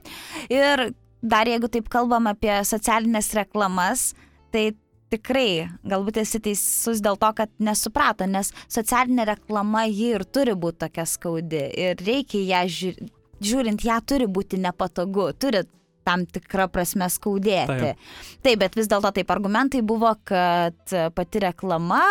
[0.53, 0.87] Ir
[1.21, 4.09] dar jeigu taip kalbam apie socialinės reklamas,
[4.53, 4.71] tai
[5.13, 10.87] tikrai galbūt esi teisus dėl to, kad nesuprato, nes socialinė reklama ji ir turi būti
[10.87, 15.63] tokia skaudi ir reikia ją žiūrėti žiūrint ją turi būti nepatogu, turi
[16.07, 17.91] tam tikrą prasme skaudėti.
[17.91, 18.07] Taip,
[18.45, 22.03] taip bet vis dėlto taip argumentai buvo, kad pati reklama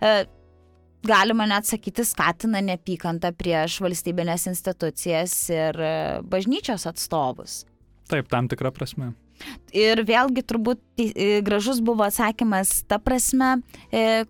[0.00, 0.14] e,
[1.06, 5.94] galima net sakyti, skatina neapykantą prieš valstybinės institucijas ir e,
[6.26, 7.64] bažnyčios atstovus.
[8.10, 9.12] Taip, tam tikrą prasme.
[9.76, 13.58] Ir vėlgi turbūt e, gražus buvo atsakymas ta prasme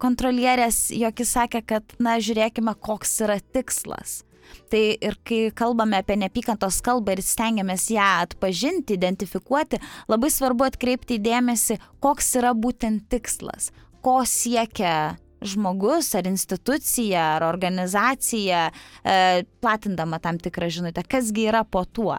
[0.03, 4.25] kontrolierės, jog jis sakė, kad, na, žiūrėkime, koks yra tikslas.
[4.71, 9.81] Tai ir kai kalbame apie neapykantos kalbą ir stengiamės ją atpažinti, identifikuoti,
[10.11, 13.71] labai svarbu atkreipti dėmesį, koks yra būtent tikslas,
[14.03, 15.17] ko siekia
[15.47, 18.71] žmogus ar institucija ar organizacija,
[19.05, 22.17] e, platindama tam tikrą žinutę, kasgi yra po tuo.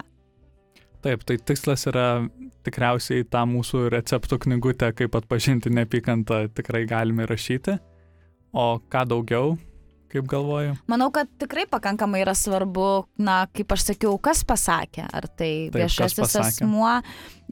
[1.02, 2.26] Taip, tai tikslas yra
[2.66, 7.78] tikriausiai tą mūsų receptų knygutę, kaip atpažinti neapykantą, tikrai galime rašyti.
[8.58, 9.58] O ką daugiau,
[10.12, 10.76] kaip galvoju?
[10.91, 15.76] Manau, kad tikrai pakankamai yra svarbu, na, kaip aš sakiau, kas pasakė, ar tai Taip,
[15.82, 16.93] viešasis asmuo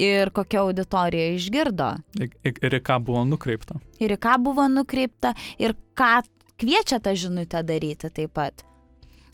[0.01, 1.89] ir kokia auditorija išgirdo,
[2.19, 3.79] Ir, ir- ir į ką buvo nukreipta?
[3.99, 6.13] ir į ką buvo nukreipta, ir ką
[6.57, 8.63] kviečia tą žinutę daryti taip pat.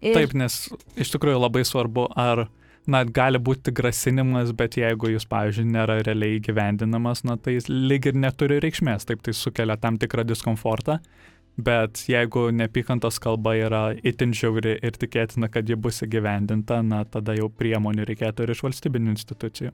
[0.02, 0.56] Ir, Taip, nes
[0.98, 2.48] iš tikrųjų labai svarbu, ar,
[2.90, 8.08] na, gali būti grasinimas, bet jeigu jis, pavyzdžiui, nėra realiai gyvendinamas, na, tai jis lyg
[8.10, 10.98] ir neturi reikšmės, taip tai sukelia tam tikrą diskomfortą,
[11.58, 17.36] bet jeigu neapykantos kalba yra itin žiauri ir tikėtina, kad ji bus įgyvendinta, na, tada
[17.38, 19.74] jau priemonių reikėtų ir iš valstybinių institucijų.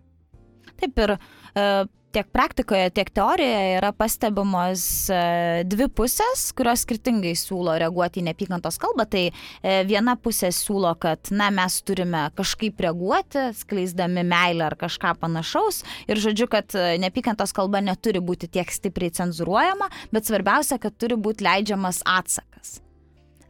[0.77, 1.15] Taip ir
[2.17, 4.81] tiek praktikoje, tiek teorijoje yra pastebimos
[5.13, 5.17] e,
[5.69, 9.05] dvi pusės, kurios skirtingai siūlo reaguoti į neapykantos kalbą.
[9.11, 9.33] Tai e,
[9.87, 15.83] viena pusė siūlo, kad na, mes turime kažkaip reaguoti, skleisdami meilę ar kažką panašaus.
[16.09, 21.19] Ir žodžiu, kad e, neapykantos kalba neturi būti tiek stipriai cenzuruojama, bet svarbiausia, kad turi
[21.19, 22.56] būti leidžiamas atsakas.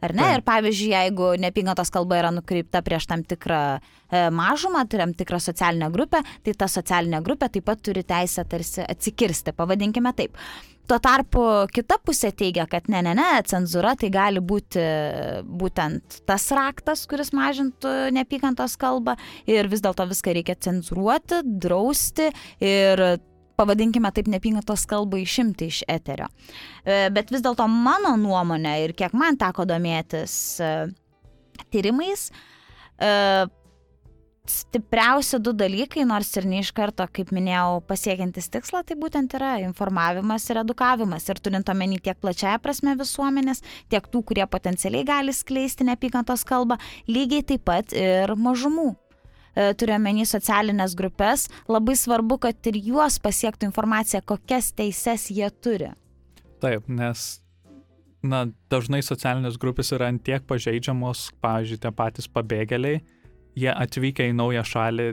[0.00, 0.22] Ar ne?
[0.22, 0.38] Taip.
[0.38, 5.90] Ir pavyzdžiui, jeigu neapykantos kalba yra nukreipta prieš tam tikrą e, mažumą, tam tikrą socialinę
[5.94, 10.38] grupę, tai ta socialinė grupė taip pat turi teisę tarsi atsikirsti, pavadinkime taip.
[10.88, 14.80] Tuo tarpu kita pusė teigia, kad ne, ne, ne, cenzūra tai gali būti
[15.44, 19.18] būtent tas raktas, kuris mažintų neapykantos kalbą
[19.50, 22.30] ir vis dėlto viską reikia cenzuruoti, drausti
[22.64, 23.04] ir
[23.58, 26.30] pavadinkime taip neapykantos kalbą išimti iš eterio.
[26.84, 30.72] E, Bet vis dėlto mano nuomonė ir kiek man teko domėtis e,
[31.72, 32.28] tyrimais,
[33.02, 33.12] e,
[34.48, 39.56] stipriausi du dalykai, nors ir ne iš karto, kaip minėjau, pasiekiantis tikslą, tai būtent yra
[39.64, 41.28] informavimas ir edukavimas.
[41.28, 43.60] Ir turint omeny tiek plačiaja prasme visuomenės,
[43.92, 46.80] tiek tų, kurie potencialiai gali skleisti neapykantos kalbą,
[47.10, 48.94] lygiai taip pat ir mažumų.
[49.58, 55.90] E, Turiuomenį socialinės grupės, labai svarbu, kad ir juos pasiektų informacija, kokias teises jie turi.
[56.62, 57.24] Taip, nes,
[58.22, 63.00] na, dažnai socialinės grupės yra ant tiek pažeidžiamos, pavyzdžiui, tie patys pabėgėliai,
[63.58, 65.08] jie atvykę į naują šalį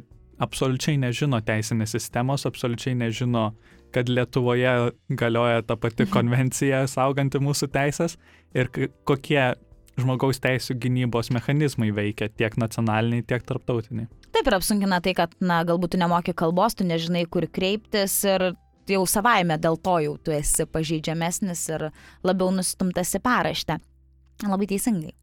[0.45, 3.49] absoliučiai nežino teisinės sistemos, absoliučiai nežino,
[3.95, 8.19] kad Lietuvoje galioja ta pati konvencija sauganti mūsų teisės
[8.53, 8.69] ir
[9.07, 9.55] kokie
[9.99, 14.09] žmogaus teisų gynybos mechanizmai veikia tiek nacionaliniai, tiek tarptautiniai.
[14.35, 18.51] Taip ir apsunkina tai, kad, na, galbūt tu nemoki kalbos, tu nežinai, kur kreiptis ir
[18.91, 21.89] jau savaime dėl to jau tu esi pažeidžiamesnis ir
[22.25, 23.79] labiau nustumtas į paraštę.
[24.45, 25.15] Labai teisingai.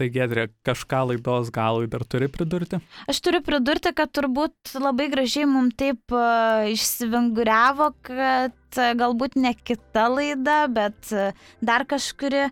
[0.00, 2.78] Tai Gedrė, kažką laidos galui dar turi pridurti?
[3.10, 9.52] Aš turiu pridurti, kad turbūt labai gražiai mums taip uh, išsivinguriavo, kad uh, galbūt ne
[9.54, 12.48] kita laida, bet uh, dar kažkuri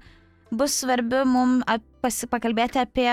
[0.51, 1.65] bus svarbi mums
[2.31, 3.09] pakalbėti apie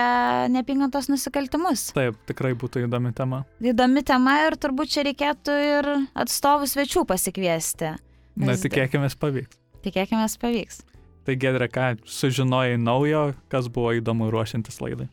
[0.52, 1.88] neapykantos nusikaltimus.
[1.96, 3.44] Taip, tikrai būtų įdomi tema.
[3.62, 7.96] Įdomi tema ir turbūt čia reikėtų ir atstovų svečių pasikviesti.
[8.38, 9.58] Na, tikėkime, pavyks.
[9.84, 10.82] Tikėkime, pavyks.
[11.26, 15.10] Tai Gedrė, ką sužinojai naujo, kas buvo įdomu ruošiantis laidai?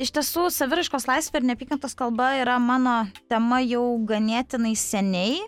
[0.00, 5.42] Iš tiesų, saviriškos laisvė ir neapykantos kalba yra mano tema jau ganėtinai seniai.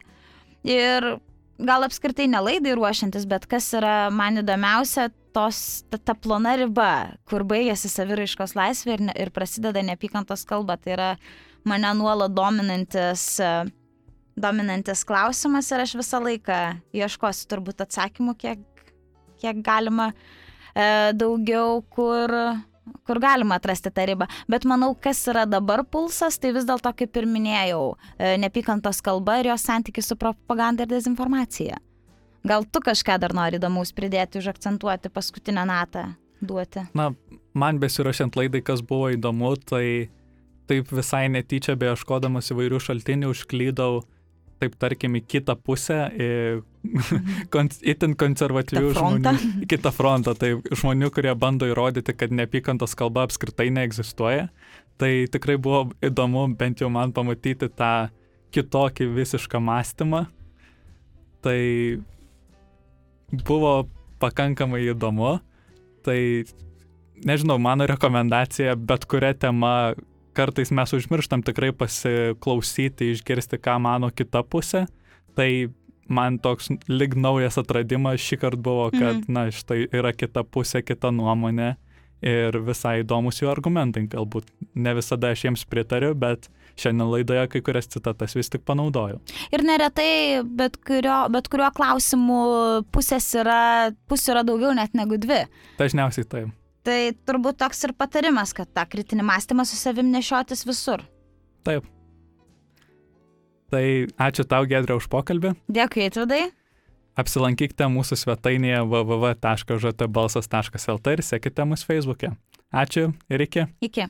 [0.67, 1.07] Ir
[1.63, 6.91] gal apskritai ne laidai ruošiantis, bet kas yra man įdomiausia, tos, ta, ta plona riba,
[7.29, 10.79] kur baigėsi saviraiškos laisvė ir, ne, ir prasideda neapykantos kalba.
[10.81, 11.11] Tai yra
[11.69, 13.27] mane nuolat dominantis,
[14.37, 16.59] dominantis klausimas ir aš visą laiką
[16.97, 18.65] ieškosiu turbūt atsakymų, kiek,
[19.43, 22.33] kiek galima e, daugiau, kur,
[23.07, 24.29] kur galima atrasti tą ribą.
[24.51, 29.41] Bet manau, kas yra dabar pulsas, tai vis dėlto, kaip ir minėjau, e, neapykantos kalba
[29.41, 31.81] ir jos santykis su propaganda ir dezinformacija.
[32.47, 36.09] Gal tu kažką dar nori įdomaus pridėti, užakcentuoti paskutinę natą
[36.43, 36.87] duoti?
[36.99, 37.13] Na,
[37.55, 40.11] man besirašant laidai, kas buvo įdomu, tai
[40.71, 44.03] taip visai netyčia, beieškodamas įvairių šaltinių, užklydau,
[44.63, 46.29] taip tarkim, į kitą pusę, į
[47.55, 49.35] kon, itin konservatyvių žmonių.
[49.63, 54.49] į Kitą frontą, tai žmonių, kurie bando įrodyti, kad neapykantos kalba apskritai neegzistuoja.
[55.01, 58.11] Tai tikrai buvo įdomu bent jau man pamatyti tą
[58.55, 60.27] kitokį visišką mąstymą.
[61.43, 61.59] Tai
[63.33, 63.89] buvo
[64.23, 65.41] pakankamai įdomu.
[66.07, 66.19] Tai
[67.25, 69.95] nežinau, mano rekomendacija, bet kuria tema
[70.37, 74.87] kartais mes užmirštam tikrai pasiklausyti, išgirsti, ką mano kita pusė.
[75.37, 75.49] Tai
[76.13, 79.33] man toks lig naujas atradimas šį kartą buvo, kad, Mhm.
[79.33, 81.77] na, štai yra kita pusė, kita nuomonė
[82.23, 84.07] ir visai įdomus jų argumentai.
[84.09, 86.49] Galbūt ne visada aš jiems pritariu, bet
[86.81, 89.21] šiandien laidoje kai kurias citatas vis tik panaudojau.
[89.55, 92.41] Ir neretai bet kurio, bet kuriuo klausimu
[92.95, 95.45] pusės yra, pusė yra daugiau net negu dvi.
[95.81, 96.49] Dažniausiai taip.
[96.83, 101.01] Tai turbūt toks ir patarimas, kad tą kritinį mąstymą su savim nešiotis visur.
[101.67, 101.87] Taip.
[103.73, 103.85] Tai
[104.21, 105.51] ačiū tau, Gedra, už pokalbį.
[105.73, 106.43] Dėkui, Eitvydai.
[107.17, 112.31] Apsilankykite mūsų svetainėje www.žtbalsas.lt ir sekite mus Facebook'e.
[112.73, 113.67] Ačiū ir iki.
[113.85, 114.09] Iki.